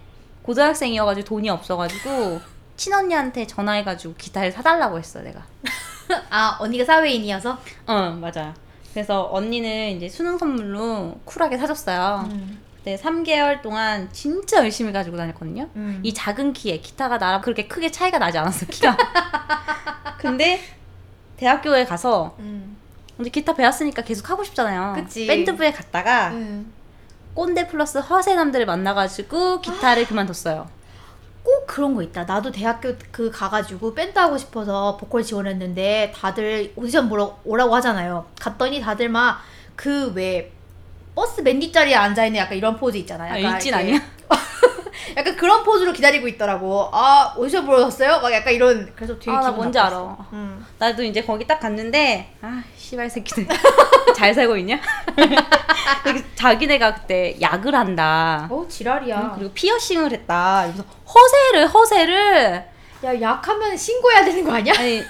[0.42, 2.40] 고등학생이어가지고 돈이 없어가지고
[2.76, 5.42] 친언니한테 전화해가지고 기타를 사달라고 했어 내가.
[6.30, 7.59] 아 언니가 사회인이어서.
[7.88, 8.54] 어 맞아.
[8.92, 12.28] 그래서 언니는 이제 수능 선물로 쿨하게 사줬어요.
[12.30, 12.61] 음.
[12.81, 15.69] 그때 3개월 동안 진짜 열심히 가지고 다녔거든요.
[15.77, 16.01] 음.
[16.03, 18.97] 이 작은 키에 기타가 나랑 그렇게 크게 차이가 나지 않았어 키가.
[20.19, 20.61] 근데
[21.37, 22.79] 대학교에 가서 음.
[23.21, 24.95] 이제 기타 배웠으니까 계속 하고 싶잖아요.
[24.97, 25.27] 그치.
[25.27, 26.73] 밴드부에 갔다가 음.
[27.35, 30.66] 꼰대 플러스 허세남들을 만나가지고 기타를 그만뒀어요.
[31.43, 32.25] 꼭 그런 거 있다.
[32.25, 38.25] 나도 대학교 그 가가지고 밴드 하고 싶어서 보컬 지원했는데 다들 오디션 보러 오라고 하잖아요.
[38.40, 39.38] 갔더니 다들 막
[39.77, 40.53] 그 왜
[41.14, 43.33] 버스 맨 뒷자리에 앉아 있는 약간 이런 포즈 있잖아요.
[43.33, 44.01] 아, 약간 일진 이렇게 아니야?
[45.16, 46.88] 약간 그런 포즈로 기다리고 있더라고.
[46.92, 48.20] 아 보러 왔어요?
[48.20, 50.05] 막 약간 이런 그래서 되게 아, 나 뭔지 나빴어.
[50.05, 50.27] 알아.
[50.33, 50.66] 음.
[50.79, 53.46] 나도 이제 거기 딱 갔는데 아 씨발 새끼들
[54.14, 54.79] 잘 살고 있냐?
[56.37, 58.46] 자기네가 그때 약을 한다.
[58.51, 59.33] 어 지랄이야.
[59.37, 60.64] 그리고 피어싱을 했다.
[60.66, 62.64] 그래서 허세를 허세를
[63.05, 64.75] 야 약하면 신고해야 되는 거 아니야?
[64.77, 65.03] 아니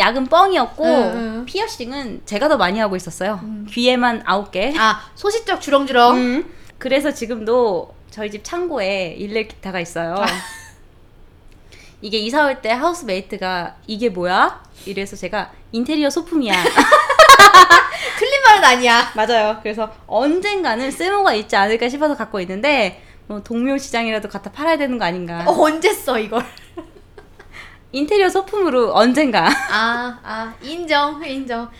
[0.00, 1.44] 약은 뻥이었고 응, 응.
[1.46, 3.38] 피어싱은 제가 더 많이 하고 있었어요.
[3.44, 3.66] 음.
[3.70, 4.72] 귀에만 아홉 개.
[4.76, 6.16] 아 소시적 주렁주렁.
[6.16, 6.52] 음.
[6.78, 10.14] 그래서 지금도 저희 집 창고에 일렉 기타가 있어요.
[10.18, 10.26] 아.
[12.02, 14.62] 이게 이사 올 때 하우스메이트가 이게 뭐야?
[14.86, 16.54] 이래서 제가 인테리어 소품이야.
[18.18, 19.12] 틀린 말은 아니야.
[19.14, 19.58] 맞아요.
[19.62, 25.04] 그래서 언젠가는 쓸모가 있지 않을까 싶어서 갖고 있는데 뭐 동묘 시장이라도 갖다 팔아야 되는 거
[25.04, 25.44] 아닌가.
[25.46, 26.42] 어, 언제 써 이걸?
[27.92, 29.48] 인테리어 소품으로 언젠가.
[29.70, 31.70] 아, 아, 인정, 인정.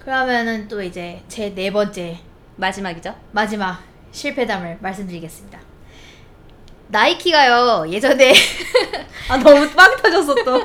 [0.00, 2.18] 그러면은 또 이제 제 네 번째
[2.56, 3.14] 마지막이죠.
[3.30, 5.58] 마지막 실패담을 말씀드리겠습니다.
[6.88, 8.34] 나이키가요 예전에
[9.30, 10.60] 아 너무 빵 터졌어 또.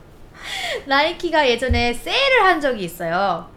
[0.86, 3.50] 나이키가 예전에 세일을 한 적이 있어요.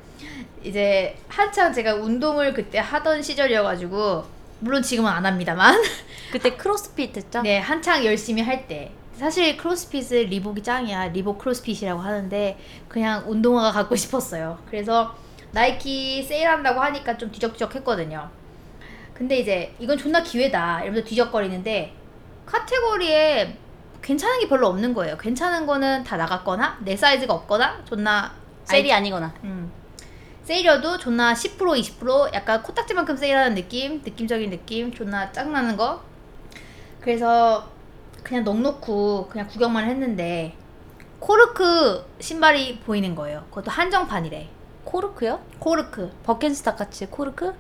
[0.64, 4.26] 이제 한창 제가 운동을 그때 하던 시절이어가지고
[4.60, 5.82] 물론 지금은 안 합니다만
[6.32, 7.42] 그때 크로스핏 했죠?
[7.42, 8.92] 네, 한창 열심히 할 때.
[9.16, 11.08] 사실 크로스핏은 리복이 짱이야.
[11.10, 14.58] 리복 크로스핏이라고 하는데 그냥 운동화가 갖고 싶었어요.
[14.70, 15.14] 그래서
[15.52, 18.30] 나이키 세일한다고 하니까 좀 뒤적뒤적 했거든요.
[19.14, 20.82] 근데 이제 이건 존나 기회다.
[20.84, 21.94] 이러면서 뒤적거리는데
[22.46, 23.58] 카테고리에
[24.02, 25.18] 괜찮은 게 별로 없는 거예요.
[25.18, 28.32] 괜찮은 거는 다 나갔거나 내 사이즈가 없거나 존나
[28.64, 29.34] 세일이 아니거나.
[29.44, 29.70] 음.
[30.50, 34.02] 세일이어도 존나 10% 20% 약간 코딱지만큼 세일하는 느낌?
[34.04, 34.92] 느낌적인 느낌?
[34.92, 36.02] 존나 짱나는 거?
[37.00, 37.70] 그래서
[38.24, 40.56] 그냥 넋 놓고 그냥 구경만 했는데
[41.20, 43.46] 코르크 신발이 보이는 거예요.
[43.50, 44.50] 그것도 한정판이래.
[44.86, 45.40] 코르크요?
[45.60, 46.12] 코르크.
[46.24, 47.54] 버켄스탁 같이 코르크?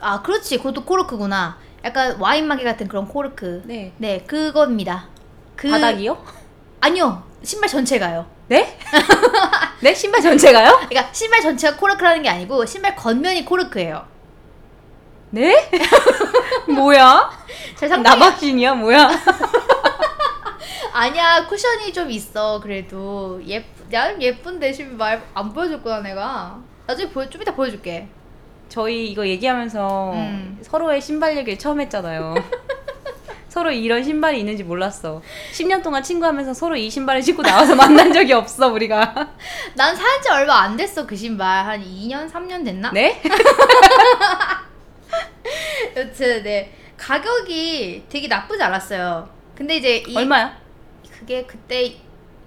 [0.00, 0.58] 아 그렇지.
[0.58, 1.58] 그것도 코르크구나.
[1.82, 3.62] 약간 와인 마개 같은 그런 코르크.
[3.64, 3.92] 네.
[3.98, 5.08] 네 그겁니다.
[5.56, 6.24] 그 바닥이요?
[6.82, 8.78] 아니요 신발 전체가요 네?
[9.80, 9.94] 네?
[9.94, 10.86] 신발 전체가요?
[10.88, 14.06] 그러니까 신발 전체가 코르크라는 게 아니고 신발 겉면이 코르크예요
[15.30, 15.70] 네?
[16.68, 17.30] 뭐야?
[17.76, 19.10] 잘 상상이 나박신이야 뭐야?
[20.92, 27.40] 아니야 쿠션이 좀 있어 그래도 예쁘 나름 예쁜데 신발 안 보여줬구나 내가 나중에 보여 좀
[27.40, 28.08] 이따 보여줄게
[28.68, 30.58] 저희 이거 얘기하면서 음.
[30.62, 32.34] 서로의 신발 얘기를 처음 했잖아요.
[33.48, 35.22] 서로 이런 신발이 있는지 몰랐어.
[35.52, 39.14] 10년 동안 친구하면서 서로 이 신발을 신고 나와서 만난 적이 없어 우리가.
[39.74, 42.90] 난 산 지 얼마 안 됐어 그 신발 한 2년 3년 됐나?
[42.92, 43.20] 네?
[45.96, 50.56] 여튼 네 가격이 되게 나쁘지 않았어요 근데 이제 이 얼마야?
[51.10, 51.96] 그게 그때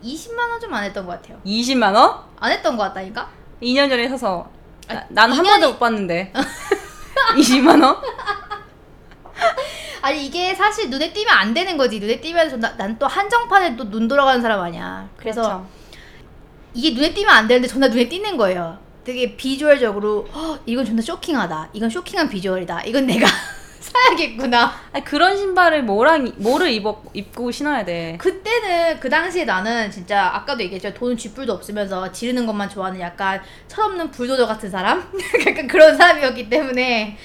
[0.03, 2.19] 20만 원 좀 안 했던 것 같아요 20만 원?
[2.39, 3.29] 안 했던 것 같다니까
[3.61, 4.49] 2년 전에 사서
[4.89, 6.33] 아, 난 한 2년이 번도 못 봤는데.
[7.37, 7.95] 20만 원?
[10.01, 14.07] 아니 이게 사실 눈에 띄면 안 되는 거지 눈에 띄면 난 또 한정판에 또 눈
[14.07, 15.67] 돌아가는 사람 아니야 그래서 그렇죠.
[16.73, 18.77] 이게 눈에 띄면 안 되는데 존나 눈에 띄는 거예요.
[19.03, 21.69] 되게 비주얼적으로 "헉, 이건 존나 쇼킹하다.
[21.73, 22.83] 이건 쇼킹한 비주얼이다.
[22.83, 23.27] 이건 내가
[23.81, 24.71] 사야겠구나.
[24.93, 28.15] 아니, 그런 신발을 뭐랑 뭐를 입어 입고 신어야 돼.
[28.19, 30.93] 그때는 그 당시에 나는 진짜 아까도 얘기했죠.
[30.93, 35.03] 돈 쥐뿔도 없으면서 지르는 것만 좋아하는 약간 철없는 불도저 같은 사람?
[35.47, 37.17] 약간 그런 사람이었기 때문에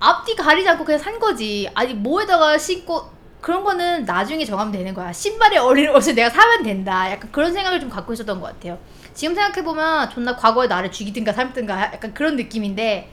[0.00, 1.70] 앞뒤 가리지 않고 그냥 산 거지.
[1.74, 3.10] 아니 뭐에다가 신고
[3.40, 5.12] 그런 거는 나중에 정하면 되는 거야.
[5.12, 7.10] 신발에 어울리는 옷을 내가 사면 된다.
[7.10, 8.78] 약간 그런 생각을 좀 갖고 있었던 것 같아요.
[9.14, 13.10] 지금 생각해 보면 존나 과거에 나를 죽이든가 삶든가 약간 그런 느낌인데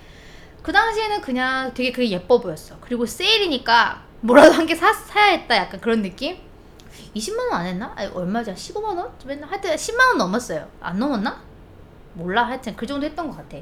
[0.64, 2.76] 그 당시에는 그냥 되게 그게 예뻐 보였어.
[2.82, 5.56] 그리고 세일이니까 뭐라도 한 개 사야 했다.
[5.56, 6.38] 약간 그런 느낌?
[7.16, 7.94] 20만 원 안 했나?
[7.96, 8.54] 아니, 얼마죠?
[8.54, 9.12] 15만 원?
[9.20, 9.48] 좀 했나?
[9.48, 10.68] 하여튼 10만 원 넘었어요.
[10.82, 11.42] 안 넘었나?
[12.14, 12.44] 몰라.
[12.44, 13.58] 하여튼 그 정도 했던 것 같아.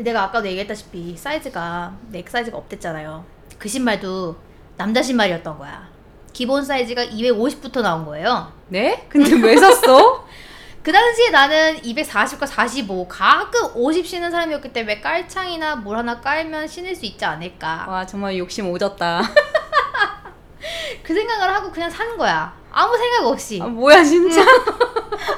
[0.00, 3.22] 근데 내가 아까도 얘기했다시피 사이즈가 내 사이즈가 없댔잖아요.
[3.58, 4.34] 그 신발도
[4.78, 5.90] 남자 신발이었던 거야.
[6.32, 8.50] 기본 사이즈가 250부터 나온 거예요.
[8.68, 9.04] 네?
[9.10, 10.24] 근데 왜 샀어?
[10.82, 16.96] 그 당시에 나는 240과 45 가끔 50 신는 사람이었기 때문에 깔창이나 뭘 하나 깔면 신을
[16.96, 19.20] 수 있지 않을까 와 정말 욕심 오졌다.
[21.04, 24.40] 그 생각을 하고 그냥 산 거야 아무 생각 없이 아 뭐야 진짜?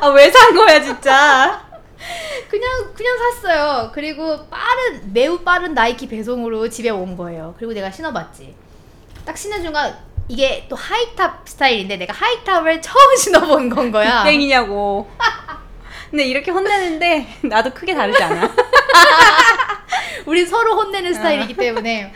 [0.01, 1.61] 아 왜 산 거야 진짜?
[2.53, 3.91] 그냥 그냥 샀어요.
[3.95, 7.55] 그리고 빠른 매우 빠른 나이키 배송으로 집에 온 거예요.
[7.57, 8.55] 그리고 내가 신어봤지.
[9.25, 9.97] 딱 신는 순간
[10.29, 14.23] 이게 또 high top 스타일인데 내가 high top을 처음 신어본 건 거야.
[14.25, 15.11] 땡이냐고.
[16.11, 18.51] 근데 이렇게 혼내는데 나도 크게 다르지 않아.
[20.27, 22.12] 우리 서로 혼내는 스타일이기 때문에.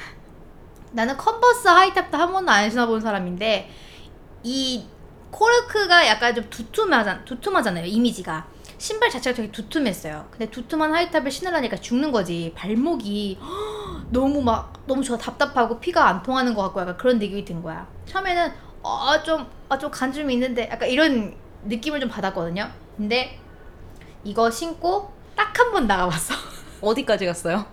[0.92, 3.70] 나는 컨버스 high top도 한 번도 안 신어본 사람인데
[4.42, 4.85] 이
[5.31, 10.26] 코르크가 약간 좀 두툼하잖, 두툼하잖아요 이미지가 신발 자체가 되게 두툼했어요.
[10.30, 12.52] 근데 두툼한 하이탑을 신으려니까 죽는 거지.
[12.54, 13.38] 발목이
[14.10, 15.16] 너무 막 너무 좋아.
[15.16, 17.86] 답답하고 피가 안 통하는 것 같고 약간 그런 느낌이 든 거야.
[18.06, 21.34] 처음에는 어좀좀 간쯤이 있는데 약간 이런
[21.64, 22.70] 느낌을 좀 받았거든요.
[22.96, 23.38] 근데
[24.24, 26.34] 이거 신고 딱 한 번 나가봤어.
[26.82, 27.64] 어디까지 갔어요?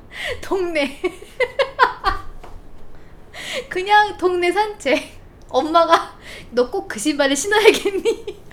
[0.42, 1.00] 동네.
[3.70, 5.22] 그냥 동네 산책.
[5.50, 6.16] 엄마가
[6.52, 8.44] 너 꼭 그 신발을 신어야겠니?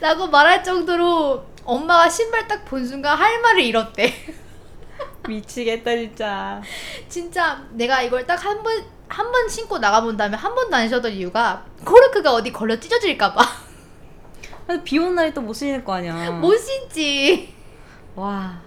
[0.00, 4.12] 라고 말할 정도로 엄마가 신발 딱 본 순간 할 말을 잃었대
[5.28, 6.62] 미치겠다 진짜.
[7.08, 8.72] 진짜 내가 이걸 딱 한 번
[9.08, 13.40] 한 번 신고 나가본 다음에 한 번도 안 신었던 이유가 코르크가 어디 걸려 찢어질까봐
[14.66, 16.30] 근데 비 오는 날에 또못 신을 거 아니야.
[16.32, 17.54] 못 신지
[18.14, 18.60] 와.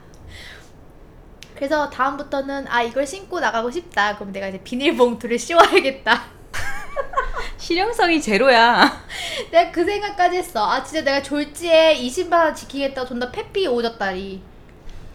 [1.56, 6.24] 그래서 다음부터는 아 이걸 신고 나가고 싶다 그럼 내가 이제 비닐봉투를 씌워야겠다
[7.58, 9.04] 실용성이 제로야.
[9.51, 10.65] 내가 그 생각까지 했어.
[10.65, 13.06] 아 진짜 내가 졸지에 이 신발 지키겠다.
[13.06, 14.41] 존나 페피 오졌다리.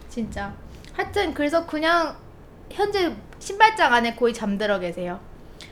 [0.09, 0.53] 진짜.
[0.93, 2.15] 하여튼 그래서 그냥
[2.71, 5.19] 현재 신발장 안에 거의 잠들어 계세요.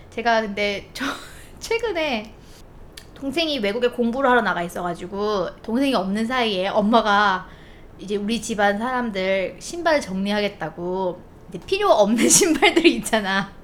[0.10, 1.06] 제가 근데 저
[1.60, 2.34] 최근에
[3.16, 7.48] 동생이 외국에 공부를 하러 나가 있어가지고 동생이 없는 사이에 엄마가
[7.98, 11.22] 이제 우리 집안 사람들 신발 정리하겠다고
[11.66, 13.55] 필요 없는 신발들이 있잖아.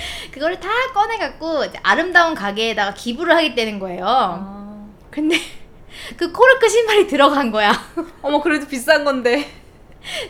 [0.32, 4.04] 그거를 다 꺼내갖고 아름다운 가게에다가 기부를 하겠다는 거예요.
[4.06, 4.86] 아.
[5.10, 5.36] 근데
[6.16, 7.72] 그 코르크 신발이 들어간 거야.
[8.22, 9.50] 어머 그래도 비싼 건데.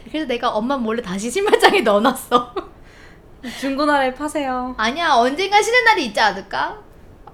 [0.08, 2.54] 그래서 내가 엄마 몰래 다시 신발장에 넣어놨어.
[3.60, 4.74] 중고나라에 파세요.
[4.76, 6.78] 아니야 언젠가 신는 날이 있지 않을까?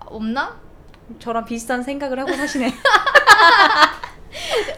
[0.06, 0.60] 없나?
[1.18, 2.72] 저랑 비슷한 생각을 하고 사시네.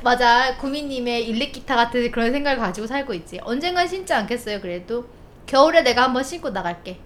[0.03, 3.41] 맞아 구미님의 일렉 기타 같은 그런 생각을 가지고 살고 있지.
[3.43, 5.07] 언젠간 신지 않겠어요 그래도
[5.47, 7.01] 겨울에 내가 한번 신고 나갈게.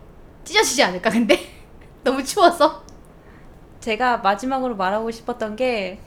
[0.45, 1.49] 찢어지지 않을까 근데
[2.05, 2.83] 너무 추워서.
[3.81, 5.99] 제가 마지막으로 말하고 싶었던 게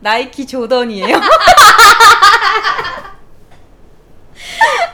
[0.00, 1.20] 나이키 조던이에요.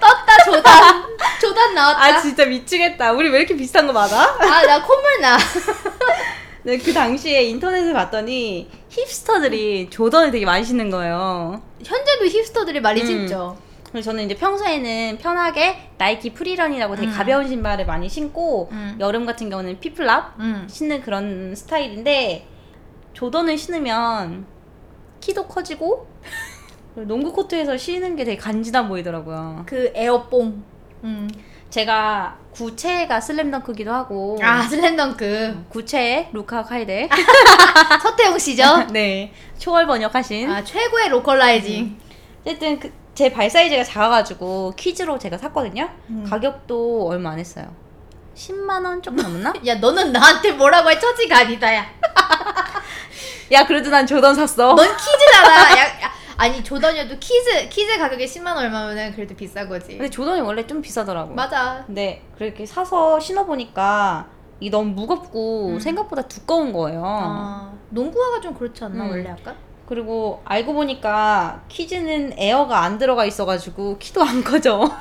[0.00, 1.04] 떴다 조단
[1.40, 2.02] 조단 나왔다.
[2.04, 3.12] 아 진짜 미치겠다.
[3.12, 4.36] 우리 왜 이렇게 비싼 거 맞아?
[4.40, 5.36] 아 나 콧물 나.
[6.64, 11.62] 네, 그 당시에 인터넷에 봤더니 힙스터들이 조던을 되게 많이 신는 거예요.
[11.84, 13.06] 현재도 힙스터들이 많이 음.
[13.06, 13.56] 신죠.
[13.90, 17.12] 그래서 저는 이제 평소에는 편하게 나이키 프리런이라고 되게 음.
[17.12, 18.96] 가벼운 신발을 많이 신고 음.
[19.00, 20.66] 여름 같은 경우는 핏플랍 음.
[20.68, 22.46] 신는 그런 스타일인데
[23.14, 24.46] 조던을 신으면
[25.20, 26.06] 키도 커지고
[26.94, 29.64] 농구 코트에서 신는 게 되게 간지나 보이더라고요.
[29.66, 30.62] 그 에어뽕.
[31.04, 31.30] 음.
[31.70, 35.66] 제가 구최애가 슬램덩크기도 하고 아 슬램덩크.
[35.68, 37.08] 구최애 루카와 카에데
[38.02, 38.86] 서태웅 씨죠?
[38.90, 41.98] 네 초월 번역하신 아 최고의 localizing.
[42.42, 45.88] 어쨌든 그, 제 발 사이즈가 작아가지고 kids로 제가 샀거든요.
[46.08, 46.24] 음.
[46.30, 47.66] 가격도 얼마 안 했어요.
[48.36, 49.52] 10만 원 조금 넘나?
[49.66, 51.84] 야 너는 나한테 뭐라고 할 처지가 아니다 야.
[53.50, 54.72] 야 그래도 난 조던 샀어.
[54.72, 55.48] 넌 kids잖아.
[55.80, 59.88] 야, 야, 아니 조던이어도 kids kids 가격이 10만 원 얼마면은 그래도 비싼 거지.
[59.98, 61.34] 근데 조던이 원래 좀 비싸더라고.
[61.34, 61.82] 맞아.
[61.88, 64.28] 근데 그렇게 사서 신어보니까
[64.60, 65.80] 이 너무 무겁고 음.
[65.80, 67.02] 생각보다 두꺼운 거예요.
[67.04, 69.10] 아, 농구화가 좀 그렇지 않나 음.
[69.10, 69.56] 원래 약간?
[69.88, 74.82] 그리고 알고 보니까 퀴즈는 에어가 안 들어가 있어가지고 키도 안 커져.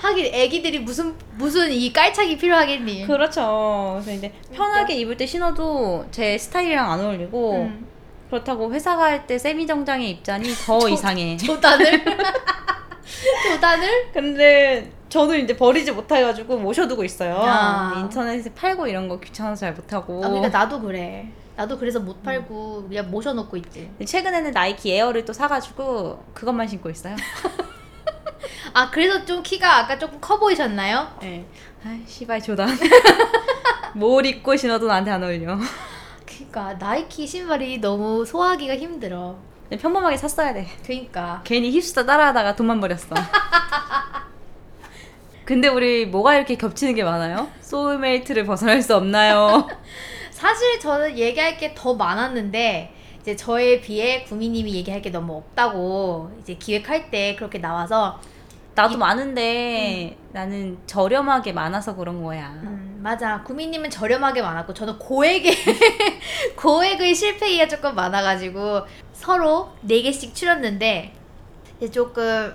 [0.00, 3.06] 하긴 애기들이 무슨 무슨 이 깔창이 필요하겠니?
[3.08, 3.94] 그렇죠.
[3.94, 7.86] 그래서 이제 편하게 입을 때 신어도 제 스타일이랑 안 어울리고 음.
[8.30, 11.36] 그렇다고 회사 갈 때 세미 정장에 입자니 더 이상해.
[11.36, 12.04] 조단을
[13.50, 14.12] 조단을?
[14.12, 17.38] 근데 저도 이제 버리지 못해가지고 모셔두고 있어요.
[17.40, 17.88] 아.
[17.88, 20.24] 근데 인터넷에 팔고 이런 거 귀찮아서 잘 못하고.
[20.24, 21.26] 아, 그러니까 나도 그래.
[21.56, 23.90] 나도 그래서 못 팔고 그냥 모셔놓고 있지.
[24.04, 27.16] 최근에는 나이키 에어를 또 사가지고 그것만 신고 있어요.
[28.74, 31.16] 아 그래서 좀 키가 아까 조금 커 보이셨나요?
[31.22, 31.46] 네.
[31.82, 32.68] 아, 씨발 조단.
[33.94, 35.58] 뭘 입고 신어도 나한테 안 어울려.
[36.26, 39.38] 그러니까 나이키 신발이 너무 소화하기가 힘들어.
[39.62, 40.66] 근데 평범하게 샀어야 돼.
[40.84, 43.14] 그러니까 괜히 힙스터 따라하다가 돈만 버렸어.
[45.46, 47.48] 근데 우리 뭐가 이렇게 겹치는 게 많아요?
[47.60, 49.66] soulmate를 벗어날 수 없나요?
[50.40, 56.54] 사실 저는 얘기할 게 더 많았는데 이제 저에 비해 구미님이 얘기할 게 너무 없다고 이제
[56.54, 58.20] 기획할 때 그렇게 나와서
[58.74, 62.50] 나도 많은데 나는 저렴하게 많아서 그런 거야.
[62.62, 65.56] 음, 맞아 구미님은 저렴하게 많았고 저는 고액의
[66.56, 68.82] 고액의 실패기가 조금 많아가지고
[69.14, 71.14] 서로 네 개씩 추렸는데
[71.78, 72.54] 이제 조금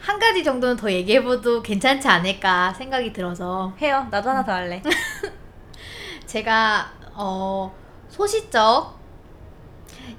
[0.00, 4.08] 한 가지 정도는 더 얘기해봐도 괜찮지 않을까 생각이 들어서 해요.
[4.10, 4.82] 나도 하나 더 할래.
[6.26, 7.72] 제가 어
[8.08, 8.98] 소시적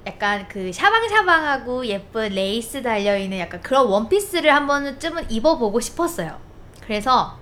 [0.06, 6.38] 약간 그 샤방샤방하고 예쁜 레이스 달려있는 약간 그런 원피스를 한 번쯤은 입어보고 싶었어요.
[6.80, 7.38] 그래서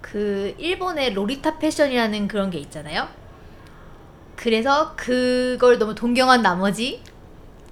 [0.00, 3.08] 그 일본의 로리타 패션이라는 그런 게 있잖아요.
[4.36, 7.02] 그래서 그걸 너무 동경한 나머지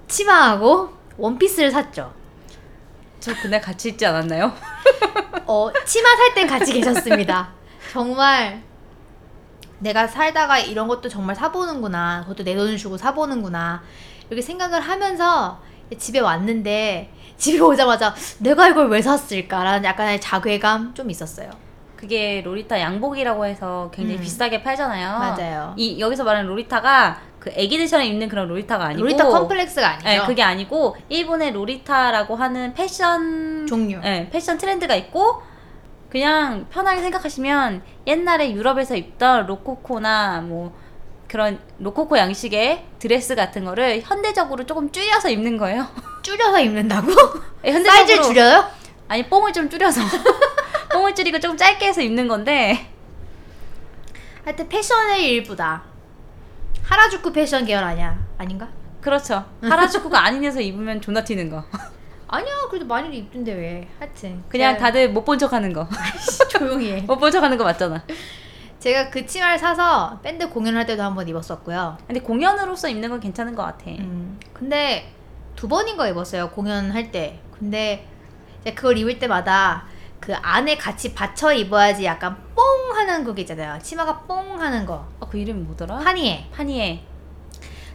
[0.07, 2.13] 치마하고 원피스를 샀죠.
[3.19, 4.53] 저 그날 같이 있지 않았나요?
[5.45, 7.49] 어, 치마 살 땐 같이 계셨습니다.
[7.91, 8.61] 정말
[9.79, 12.21] 내가 살다가 이런 것도 정말 사보는구나.
[12.23, 13.81] 그것도 내 돈을 주고 사보는구나.
[14.29, 15.59] 이렇게 생각을 하면서
[15.97, 21.49] 집에 왔는데 집에 오자마자 내가 이걸 왜 샀을까라는 약간의 자괴감 좀 있었어요.
[21.95, 24.21] 그게 로리타 양복이라고 해서 굉장히 음.
[24.21, 25.17] 비싸게 팔잖아요.
[25.17, 25.73] 맞아요.
[25.77, 30.07] 이 여기서 말하는 로리타가 그 애기들처럼 입는 그런 로리타가 아니고 로리타 컴플렉스가 아니죠.
[30.07, 33.99] 네, 그게 아니고 일본의 로리타라고 하는 패션 종류.
[33.99, 35.41] 네, 패션 트렌드가 있고
[36.09, 40.73] 그냥 편하게 생각하시면 옛날에 유럽에서 입던 로코코나 뭐
[41.27, 45.87] 그런 로코코 양식의 드레스 같은 거를 현대적으로 조금 줄여서 입는 거예요.
[46.23, 47.07] 줄여서 입는다고?
[47.61, 48.71] 네, 현대적으로 사이즈를 줄여요?
[49.09, 50.01] 아니 뽕을 좀 줄여서
[50.93, 52.89] 뽕을 줄이고 좀 짧게 해서 입는 건데
[54.45, 55.83] 하여튼 패션의 일부다.
[56.83, 58.17] 하라주쿠 패션 계열 아니야?
[58.37, 58.69] 아닌가?
[59.01, 59.45] 그렇죠.
[59.61, 61.65] 하라주쿠가 아닌 데서 입으면 존나 튀는 거.
[62.27, 63.87] 아니야, 그래도 많이들 입던데 왜?
[63.99, 65.87] 하여튼 그냥 제가- 다들 못 본 척하는 거.
[66.49, 67.01] 조용히 해.
[67.07, 68.03] 못 본 척하는 거 맞잖아.
[68.79, 71.97] 제가 그 치마를 사서 밴드 공연할 때도 한 번 입었었고요.
[72.05, 73.89] 근데 공연으로서 입는 건 괜찮은 것 같아.
[73.89, 75.11] 음, 근데
[75.55, 77.39] 두 번인가 입었어요 공연할 때.
[77.57, 78.05] 근데
[78.63, 79.85] 그걸 입을 때마다
[80.19, 82.63] 그 안에 같이 받쳐 입어야지 약간 뽕
[82.95, 83.79] 하는 그게 있잖아요.
[83.81, 85.07] 치마가 뽕 하는 거.
[85.19, 85.97] 아, 그 이름이 뭐더라?
[85.99, 86.47] 파니에.
[86.53, 87.01] 파니에.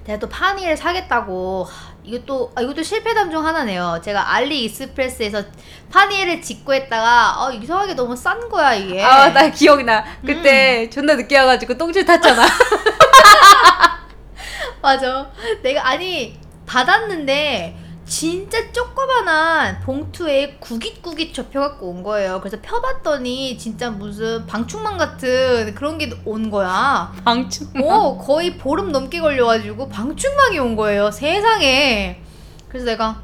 [0.05, 4.01] 내가 또 파니를 사겠다고 하, 이것도 아, 이것도 실패담 중 하나네요.
[4.03, 5.43] 제가 알리익스프레스에서
[5.91, 9.03] 파니를 직구 했다가 아, 이상하게 너무 싼 거야 이게.
[9.03, 10.05] 아, 나 기억이 나.
[10.25, 12.43] 그때 존나 늦게 와가지고 똥줄 탔잖아.
[14.83, 15.31] 맞아.
[15.63, 16.37] 내가 아니
[16.67, 17.77] 받았는데
[18.13, 22.41] 진짜 조그만한 봉투에 구깃구깃 접혀갖고 온 거예요.
[22.41, 27.11] 그래서 펴봤더니 진짜 무슨 방충망 같은 그런 게 온 거야.
[27.25, 27.69] 방충.
[27.83, 31.11] 오 거의 보름 넘게 걸려가지고 방충망이 온 거예요.
[31.11, 32.21] 세상에.
[32.69, 33.23] 그래서 내가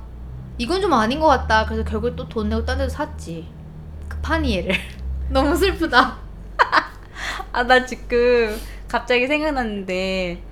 [0.57, 1.67] 이건 좀 아닌 것 같다.
[1.67, 3.47] 그래서 결국 또 돈 내고 딴 데서 샀지.
[4.09, 4.75] 그 파니에를.
[5.29, 6.17] 너무 슬프다.
[7.53, 10.43] 아, 나 지금 갑자기 생각났는데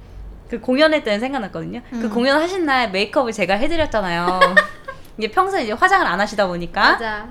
[0.48, 1.80] 그 공연할 때는 생각났거든요.
[1.90, 2.10] 그 음.
[2.10, 4.40] 공연 하신 날 메이크업을 제가 해드렸잖아요.
[5.18, 6.92] 이제 평소에 이제 화장을 안 하시다 보니까.
[6.92, 7.26] 맞아.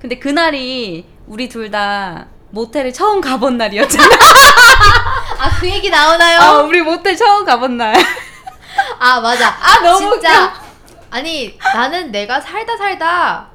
[0.00, 4.04] 근데 그날이 우리 둘 다 모텔을 처음 가본 날이었잖아.
[5.38, 6.40] 아 그 얘기 나오나요?
[6.40, 7.94] 아, 우리 모텔 처음 가본 날.
[8.98, 9.48] 아 맞아.
[9.48, 10.52] 아, 너무 진짜.
[11.10, 13.48] 아니 나는 내가 살다 살다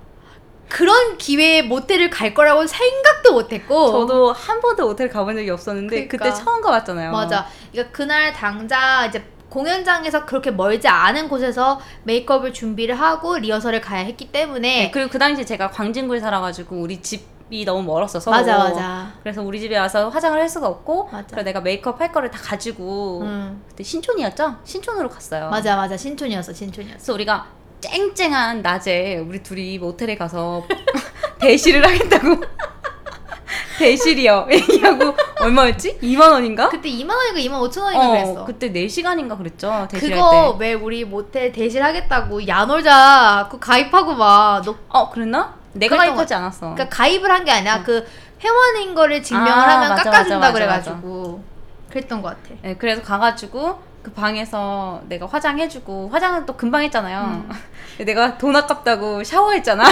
[0.69, 3.91] 그런 기회에 모텔을 갈 거라고 생각도 못했고.
[3.91, 6.07] 저도 한 번도 모텔 가본 적이 없었는데 어.
[6.07, 6.17] 그러니까.
[6.17, 7.11] 그때 처음 가봤잖아요.
[7.11, 7.47] 맞아.
[7.71, 14.29] 그러니까 그날 당장 이제 공연장에서 그렇게 멀지 않은 곳에서 메이크업을 준비를 하고 리허설을 가야 했기
[14.31, 19.13] 때문에 네, 그리고 그 당시에 제가 광진구에 살아가지고 우리 집 이 너무 멀었어서 맞아 맞아.
[19.23, 21.27] 그래서 우리 집에 와서 화장을 할 수가 없고 맞아.
[21.29, 23.61] 그래서 내가 메이크업 할 거를 다 가지고 응.
[23.69, 24.57] 그때 신촌이었죠?
[24.65, 25.49] 신촌으로 갔어요.
[25.49, 26.97] 맞아 맞아 신촌이었어 신촌이었어.
[26.97, 27.47] 그래서 우리가
[27.81, 30.63] 쨍쨍한 낮에 우리 둘이 모텔에 가서
[31.39, 32.41] 대시를 하겠다고
[33.77, 35.99] 대실이요 얘기하고 얼마였지?
[36.01, 36.69] 2만 원인가?
[36.69, 38.45] 그때 2만 원인가 2만 5천 원인가 어, 그랬어.
[38.45, 40.65] 그때 4시간인가 그랬죠 대실할 그거 때.
[40.65, 45.55] 왜 우리 모텔 대실하겠다고 야놀자 그 가입하고 막 너 어 그랬나?
[45.73, 46.73] 내가 가입하지 않았어.
[46.73, 47.83] 그러니까 가입을 한 게 아니라 어.
[47.85, 48.03] 그
[48.43, 51.43] 회원인 거를 증명을 아, 하면 맞아, 깎아준다 맞아, 맞아, 그래가지고
[51.91, 52.55] 그랬던 것 같아.
[52.63, 57.19] 네, 그래서 가가지고 그 방에서 내가 화장해주고 화장은 또 금방 했잖아요.
[57.19, 57.49] 음.
[58.05, 59.83] 내가 돈 아깝다고 샤워했잖아.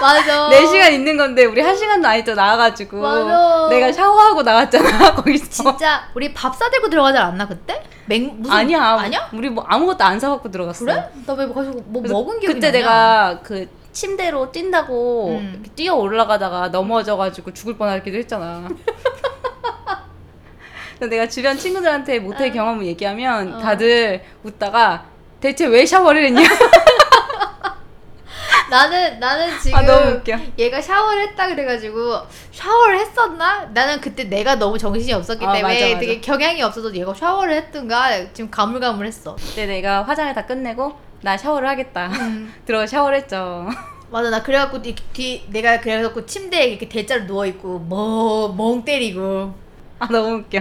[0.00, 0.48] 맞아.
[0.50, 3.68] 4시간 있는 건데 우리 1시간도 안 있죠 나와가지고 맞아.
[3.70, 7.82] 내가 샤워하고 나왔잖아 거기서 진짜 우리 밥 사들고 들어가지 않았나 그때?
[8.06, 9.28] 맹 무슨 아니야 아니야?
[9.32, 11.08] 우리 뭐 아무것도 안 사갖고 들어갔어 그래?
[11.26, 12.78] 나 왜 가지고 뭐 먹은 기억이 그때 나냐?
[12.78, 15.64] 내가 그 침대로 뛴다고 음.
[15.76, 18.68] 뛰어 올라가다가 넘어져가지고 죽을 뻔하기도 했잖아
[21.00, 22.52] 내가 주변 친구들한테 모텔 어.
[22.52, 23.58] 경험을 얘기하면 어.
[23.58, 25.06] 다들 웃다가
[25.40, 26.42] 대체 왜 샤워를 했냐
[28.70, 32.22] 나는 나는 지금 아 너무 웃겨 얘가 샤워를 했다 그래가지고
[32.52, 33.68] 샤워를 했었나?
[33.74, 35.98] 나는 그때 내가 너무 정신이 없었기 아, 때문에 맞아, 맞아.
[35.98, 39.36] 되게 경향이 없어서 얘가 샤워를 했든가 지금 가물가물했어.
[39.36, 42.54] 그때 내가 화장을 다 끝내고 나 샤워를 하겠다 음.
[42.64, 43.68] 들어가 샤워를 했죠
[44.10, 49.54] 맞아 나 그래갖고 뒤, 뒤 내가 그래갖고 침대에 이렇게 대자로 누워 있고 멍멍 때리고
[50.02, 50.60] 아 너무 웃겨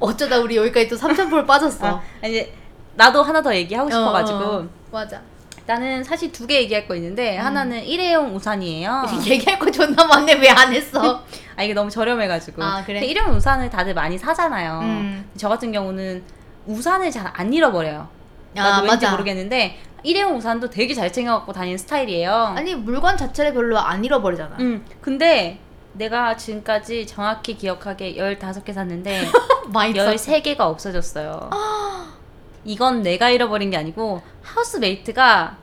[0.00, 2.00] 어쩌다 우리 여기까지 또 삼천포를 빠졌어.
[2.22, 2.52] 아, 이제
[2.96, 4.68] 나도 하나 더 얘기하고 싶어가지고 어, 어.
[4.90, 5.20] 맞아.
[5.66, 7.44] 나는 사실 두 개 얘기할 거 있는데 음.
[7.44, 9.04] 하나는 일회용 우산이에요.
[9.26, 11.22] 얘기할 거 존나 많네 왜 안 했어?
[11.56, 12.62] 아 이게 너무 저렴해가지고.
[12.62, 13.00] 아, 그래?
[13.04, 14.80] 일회용 우산을 다들 많이 사잖아요.
[14.82, 15.30] 음.
[15.36, 16.22] 저 같은 경우는
[16.66, 18.08] 우산을 잘 안 잃어버려요.
[18.54, 19.10] 나도 아, 왠지 맞아.
[19.12, 22.32] 모르겠는데 일회용 우산도 되게 잘 챙겨갖고 다니는 스타일이에요.
[22.56, 24.56] 아니 물건 자체를 별로 안 잃어버리잖아.
[24.60, 25.58] 음 근데
[25.98, 29.24] 내가 지금까지 정확히 기억하게 15개 샀는데
[29.72, 30.12] 많이 썼어.
[30.12, 31.50] 13개가 없어졌어요.
[32.64, 35.56] 이건 내가 잃어버린 게 아니고 하우스메이트가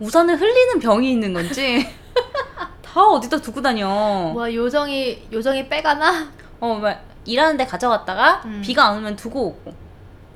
[0.00, 1.86] 우산을 흘리는 병이 있는 건지
[2.82, 3.88] 다 어디다 두고 다녀.
[4.34, 6.28] 뭐야 요정이 요정이 빼가나?
[6.60, 8.62] 어, 막 일하는데 가져갔다가 음.
[8.64, 9.72] 비가 안 오면 두고 오고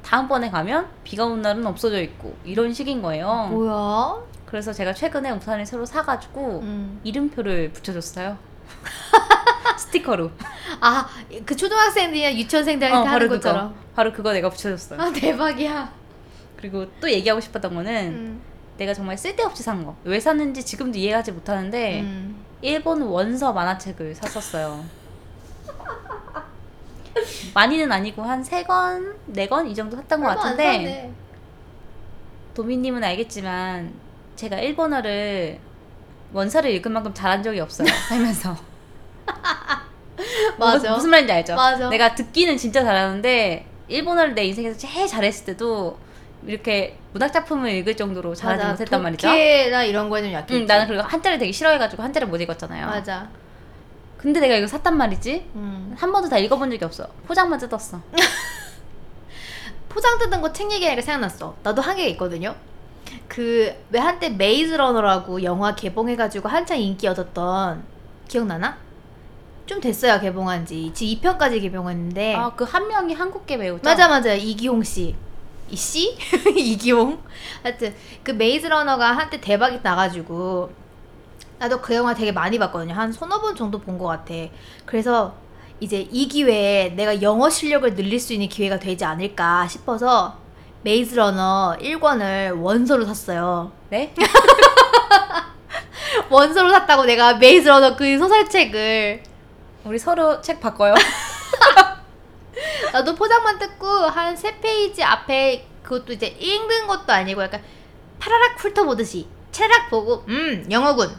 [0.03, 3.49] 다음번에 가면 비가 온 날은 없어져 있고 이런 식인 거예요.
[3.51, 4.17] 뭐야?
[4.47, 7.01] 그래서 제가 최근에 우산을 새로 사가지고 음.
[7.05, 8.37] 이름표를 붙여줬어요.
[9.83, 10.31] 스티커로.
[10.81, 11.09] 아
[11.47, 13.69] 그 초등학생들이나 유치원생들한테 어, 하는 바로 것처럼.
[13.69, 13.81] 그거.
[13.95, 15.01] 바로 그거 내가 붙여줬어요.
[15.01, 15.93] 아 대박이야.
[16.57, 18.43] 그리고 또 얘기하고 싶었던 거는 음.
[18.79, 19.95] 내가 정말 쓸데없이 산 거.
[20.05, 22.43] 왜 샀는지 지금도 이해하지 못하는데 음.
[22.63, 24.85] 일본 원서 만화책을 샀었어요.
[27.55, 31.13] 많이는 아니고 한 세 권, 네 권 이 정도 샀던 것 같은데.
[32.55, 33.93] 도미님은 알겠지만
[34.37, 35.59] 제가 일본어를
[36.33, 38.57] 원서를 읽을 만큼 잘한 적이 없어요 살면서
[40.59, 40.93] 맞아.
[40.95, 41.55] 무슨 말인지 알죠?
[41.55, 41.89] 맞아.
[41.89, 45.99] 내가 듣기는 진짜 잘하는데 일본어를 내 인생에서 제일 잘했을 때도
[46.47, 48.71] 이렇게 문학 작품을 읽을 정도로 잘하지 맞아.
[48.73, 49.29] 못했단 말이죠.
[49.29, 50.55] 독해나 이런 거에 좀 약했지.
[50.55, 52.87] 응, 나는 그리고 한자를 되게 싫어해가지고 한자를 못 읽었잖아요.
[52.87, 53.29] 맞아.
[54.19, 55.51] 근데 내가 이거 샀단 말이지.
[55.57, 55.95] 음.
[55.99, 57.07] 한 번도 다 읽어본 적이 없어.
[57.27, 58.01] 포장만 뜯었어.
[59.89, 61.55] 포장 뜯은 거 책 얘기하니까 생각났어.
[61.63, 62.55] 나도 한 개 있거든요.
[63.29, 67.83] 그 왜 한때 메이즈 러너라고 영화 개봉해가지고 한창 인기 얻었던
[68.29, 68.77] 기억나나?
[69.73, 70.91] 좀 됐어요 개봉한 지.
[70.95, 72.35] 지금 2편까지 개봉했는데.
[72.37, 73.83] 아, 그 한 명이 한국계 배우죠?
[73.85, 75.15] 맞아 맞아 이기홍 씨.
[75.71, 76.17] 이 씨?
[76.55, 77.19] 이기홍?
[77.63, 80.71] 하여튼 그 메이즈 러너가 한때 대박이 나가지고
[81.59, 82.93] 나도 그 영화 되게 많이 봤거든요.
[82.95, 84.35] 한 서너 번 정도 본 것 같아.
[84.85, 85.35] 그래서
[85.81, 90.37] 이제 이 기회에 내가 영어 실력을 늘릴 수 있는 기회가 되지 않을까 싶어서
[90.83, 93.73] 메이즈 러너 1권을 원서로 샀어요.
[93.89, 94.13] 네?
[96.31, 99.23] 원서로 샀다고 내가 메이즈 러너 그 소설책을
[99.85, 100.95] 우리 서로 책 바꿔요.
[102.93, 107.63] 나도 포장만 뜯고 한 세 페이지 앞에 그것도 이제 읽는 것도 아니고 약간
[108.19, 111.11] 파라락 훑어보듯이 채락 보고 음 영어군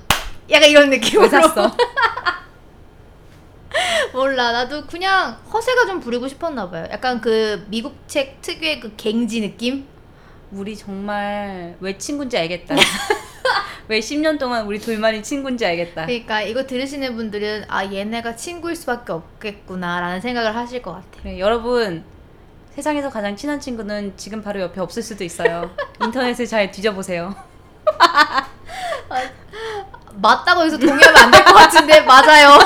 [0.49, 1.75] 약간 이런 느낌으로 왜 샀어?
[4.13, 9.41] 몰라 나도 그냥 허세가 좀 부리고 싶었나 봐요 약간 그 미국 책 특유의 그 갱지
[9.41, 9.87] 느낌
[10.51, 12.75] 우리 정말 왜 친구인지 알겠다.
[13.87, 16.05] 왜 10년 동안 우리 둘만이 친구인지 알겠다.
[16.05, 21.37] 그러니까 이거 들으시는 분들은 아 얘네가 친구일 수밖에 없겠구나 라는 생각을 하실 것 같아 그래,
[21.39, 22.03] 여러분
[22.75, 25.69] 세상에서 가장 친한 친구는 지금 바로 옆에 없을 수도 있어요.
[26.01, 27.35] 인터넷을 잘 뒤져보세요.
[30.15, 32.57] 맞다고 해서 동의하면 안 될 것 같은데 맞아요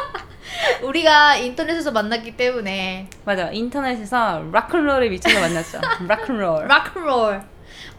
[0.82, 3.50] 우리가 인터넷에서 만났기 때문에 맞아.
[3.52, 5.80] 인터넷에서 락큰롤에 미쳐서 만났죠.
[6.06, 6.66] 락큰롤.
[6.68, 7.42] 락앤롤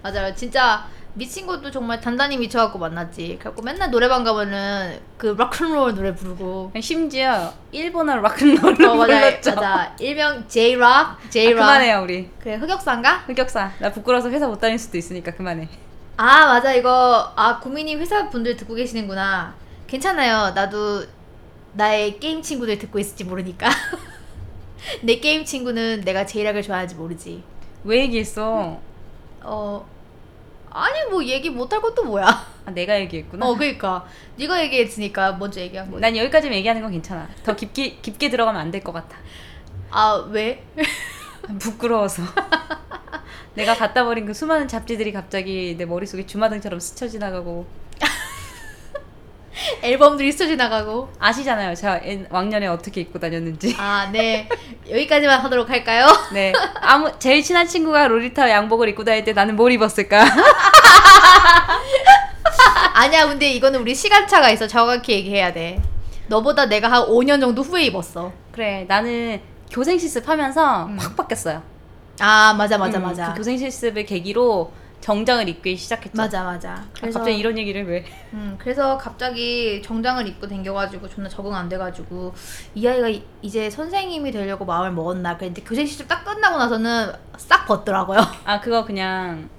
[0.01, 0.85] 맞아요 진짜
[1.17, 7.51] 미친 것도 정말 단단히 미쳐갖고 만났지 그래갖고 맨날 노래방 가면은 그 락앤롤 노래 부르고 심지어
[7.71, 9.55] 일본어 락큰롤로 어 맞아 불렀죠.
[9.55, 12.29] 맞아 일명 J-Rock 아, J-Rock 그만해요 우리.
[12.39, 13.23] 그래 흑역사인가?
[13.25, 13.71] 흑역사.
[13.79, 15.67] 나 부끄러워서 회사 못 다닐 수도 있으니까 그만해.
[16.17, 19.55] 아 맞아 이거 아 구민이 회사 분들 듣고 계시는구나
[19.87, 21.03] 괜찮아요 나도
[21.73, 23.69] 나의 게임 친구들 듣고 있을지 모르니까
[25.01, 27.43] 내 게임 친구는 내가 제이락을 좋아하는지 모르지
[27.83, 28.79] 왜 얘기했어?
[29.41, 29.87] 어
[30.77, 32.25] 아니 뭐 얘기 못할 것도 뭐야
[32.65, 33.45] 아, 내가 얘기했구나.
[33.45, 34.05] 어 그니까
[34.37, 37.27] 네가 얘기했으니까 먼저 얘기한 거지 난 여기까지만 얘기하는 건 괜찮아.
[37.43, 39.17] 더 깊게 깊게 들어가면 안 될 것 같아.
[39.89, 40.63] 아 왜?
[41.59, 42.23] 부끄러워서.
[43.55, 47.65] 내가 갖다 버린 그 수많은 잡지들이 갑자기 내 머릿속에 주마등처럼 스쳐 지나가고
[49.81, 51.09] 앨범들이 스쳐 지나가고.
[51.19, 51.75] 아시잖아요.
[51.75, 53.75] 제가 옛- 왕년에 어떻게 입고 다녔는지.
[53.79, 54.47] 아 네.
[54.89, 56.07] 여기까지만 하도록 할까요?
[56.33, 56.53] 네.
[56.81, 60.23] 아무 제일 친한 친구가 로리타 양복을 입고 다닐 때 나는 뭘 입었을까?
[62.93, 65.79] 아니야 근데 이거는 우리 시간차가 있어 정확히 얘기해야 돼
[66.27, 68.85] 너보다 내가 한 5년 정도 후에 입었어 그래.
[68.87, 69.39] 나는
[69.71, 70.97] 교생 실습하면서 음.
[70.99, 71.61] 확 바뀌었어요.
[72.19, 74.71] 아 맞아 맞아 음, 맞아 그 교생 실습을 계기로
[75.07, 76.17] 정장을 입기 시작했죠.
[76.17, 78.03] 맞아 맞아 아, 그래서 갑자기 이런 얘기를 왜?
[78.33, 82.33] 음, 그래서 갑자기 정장을 입고 댕겨가지고 존나 적응 안 돼가지고
[82.75, 87.65] 이 아이가 이- 이제 선생님이 되려고 마음을 먹었나 그랬는데 교생 시절 딱 끝나고 나서는 싹
[87.65, 89.49] 벗더라고요 아 그거 그냥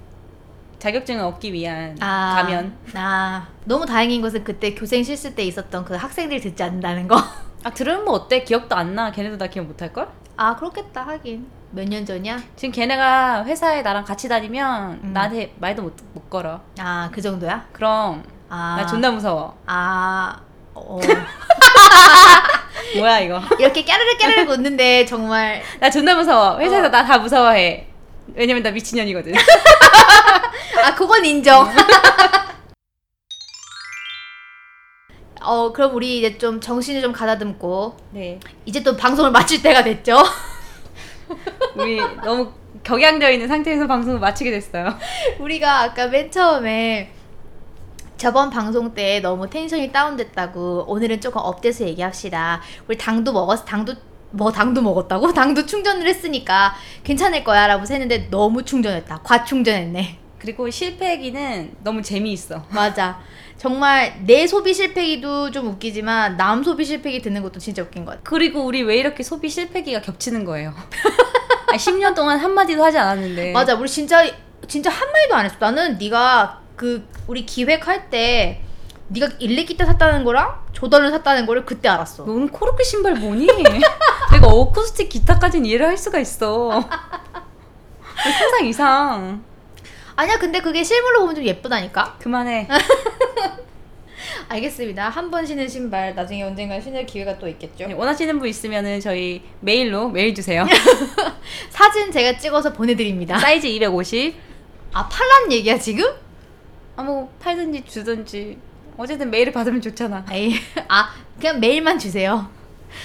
[0.77, 2.71] 자격증을 얻기 위한 아, 가면.
[2.93, 7.17] 아 너무 다행인 것은 그때 교생 실습 때 있었던 그 학생들이 듣지 않는다는 거
[7.63, 8.43] 아 들으면 뭐 어때?
[8.45, 9.11] 기억도 안 나.
[9.11, 10.07] 걔네도 나 기억 못할 걸?
[10.37, 12.39] 아 그렇겠다 하긴 몇 년 전이야?
[12.55, 15.13] 지금 걔네가 회사에 나랑 같이 다니면 음.
[15.13, 16.61] 나한테 말도 못, 못 걸어.
[16.79, 17.67] 아 그 정도야?
[17.71, 19.55] 그럼 아, 나 존나 무서워.
[19.67, 20.39] 아
[20.73, 20.99] 어.
[22.97, 23.39] 뭐야 이거?
[23.59, 26.57] 이렇게 깨르르 깨르르 웃는데 정말 나 존나 무서워.
[26.59, 26.89] 회사에서 어.
[26.89, 27.87] 나다 무서워해.
[28.33, 29.33] 왜냐면 나 미친년이거든.
[30.83, 31.69] 아 그건 인정.
[35.41, 38.39] 어 그럼 우리 이제 좀 정신을 좀 가다듬고 네.
[38.65, 40.17] 이제 또 방송을 마칠 때가 됐죠.
[41.75, 42.51] 우리 너무
[42.83, 44.93] 격양되어 있는 상태에서 방송을 마치게 됐어요.
[45.39, 47.11] 우리가 아까 맨 처음에
[48.17, 52.61] 저번 방송 때 너무 tension이 다운됐다고 오늘은 조금 up돼서 얘기합시다.
[52.87, 53.93] 우리 당도 먹었 당도
[54.31, 55.31] 뭐 당도 먹었다고?
[55.33, 56.73] 당도 충전을 했으니까
[57.03, 59.21] 괜찮을 거야 라고 했는데 너무 충전했다.
[59.23, 60.19] 과충전했네.
[60.37, 62.63] 그리고 실패기는 너무 재미있어.
[62.69, 63.19] 맞아.
[63.59, 68.21] 정말 내 소비 실패기도 좀 웃기지만 남 소비 실패기 듣는 것도 진짜 웃긴 것 같아.
[68.23, 70.73] 그리고 우리 왜 이렇게 소비 실패기가 겹치는 거예요?
[71.67, 73.51] 아니, 10년 동안 한마디도 하지 않았는데.
[73.51, 73.75] 맞아.
[73.75, 74.25] 우리 진짜
[74.65, 75.57] 진짜 한 마디도 안 했어.
[75.59, 78.61] 나는 네가 그 우리 기획할 때
[79.09, 82.23] 네가 일렉기타 샀다는 거랑 조던을 샀다는 거를 그때 알았어.
[82.23, 83.45] 너는 코르크 신발 뭐니?
[84.31, 86.79] 내가 어쿠스틱 기타까지는 이해를 할 수가 있어.
[88.23, 89.43] 상상 이상.
[90.15, 90.37] 아니야.
[90.37, 92.15] 근데 그게 실물로 보면 좀 예쁘다니까.
[92.19, 92.69] 그만해.
[94.49, 95.09] 알겠습니다.
[95.09, 97.87] 한 번 신은 신발 나중에 언젠가 신을 기회가 또 있겠죠.
[97.87, 100.65] 네, 원하시는 분 있으면은 저희 메일로 메일 주세요.
[101.69, 103.37] 사진 제가 찍어서 보내드립니다.
[103.39, 104.35] 사이즈 250.
[104.93, 106.03] 아 팔란 얘기야 지금?
[106.95, 108.57] 아뭐 팔든지 주든지
[108.97, 110.25] 어쨌든 메일을 받으면 좋잖아.
[110.31, 110.55] 에이,
[110.87, 112.49] 아 그냥 메일만 주세요.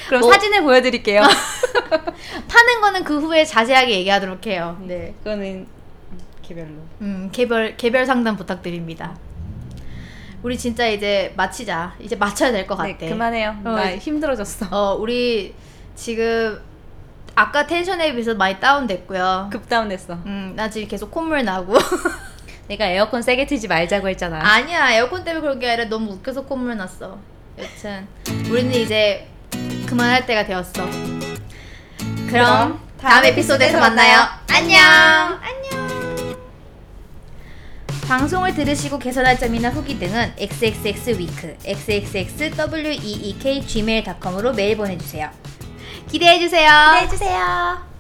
[0.09, 1.21] 그럼 뭐- 사진을 보여드릴게요.
[2.49, 4.79] 파는 거는 그 후에 자세하게 얘기하도록 해요.
[4.87, 5.15] 네.
[5.19, 5.67] 그거는
[6.43, 6.69] 개별로.
[7.03, 9.17] 음, 개별 개별 상담 부탁드립니다.
[10.45, 11.95] 우리 진짜 이제 마치자.
[11.99, 12.95] 이제 맞춰야 될 것 같아.
[12.99, 13.57] 네, 그만해요.
[13.65, 14.67] 어, 나 힘들어졌어.
[14.71, 15.55] 어, 우리
[15.97, 16.61] 지금
[17.35, 19.49] 아까 텐션에 비해서 많이 다운됐고요.
[19.51, 20.13] 급다운됐어.
[20.27, 21.75] 음, 나 지금 계속 콧물 나고.
[22.69, 24.39] 내가 에어컨 세게 틀지 말자고 했잖아.
[24.43, 27.19] 아니야, 에어컨 때문에 그런 게 아니라 너무 웃겨서 콧물 났어.
[27.59, 28.07] 여튼
[28.51, 29.27] 우리는 이제
[29.87, 30.87] 그만할 때가 되었어.
[32.29, 34.27] 그럼 다음 에피소드에서 만나요.
[34.51, 34.79] 안녕.
[35.41, 35.84] 안녕.
[38.07, 45.31] 방송을 들으시고 개선할 점이나 후기 등은 xxxweek xxxweek gmail.com으로 메일 보내주세요.
[46.11, 46.71] 기대해주세요.
[47.01, 47.94] 해주세요.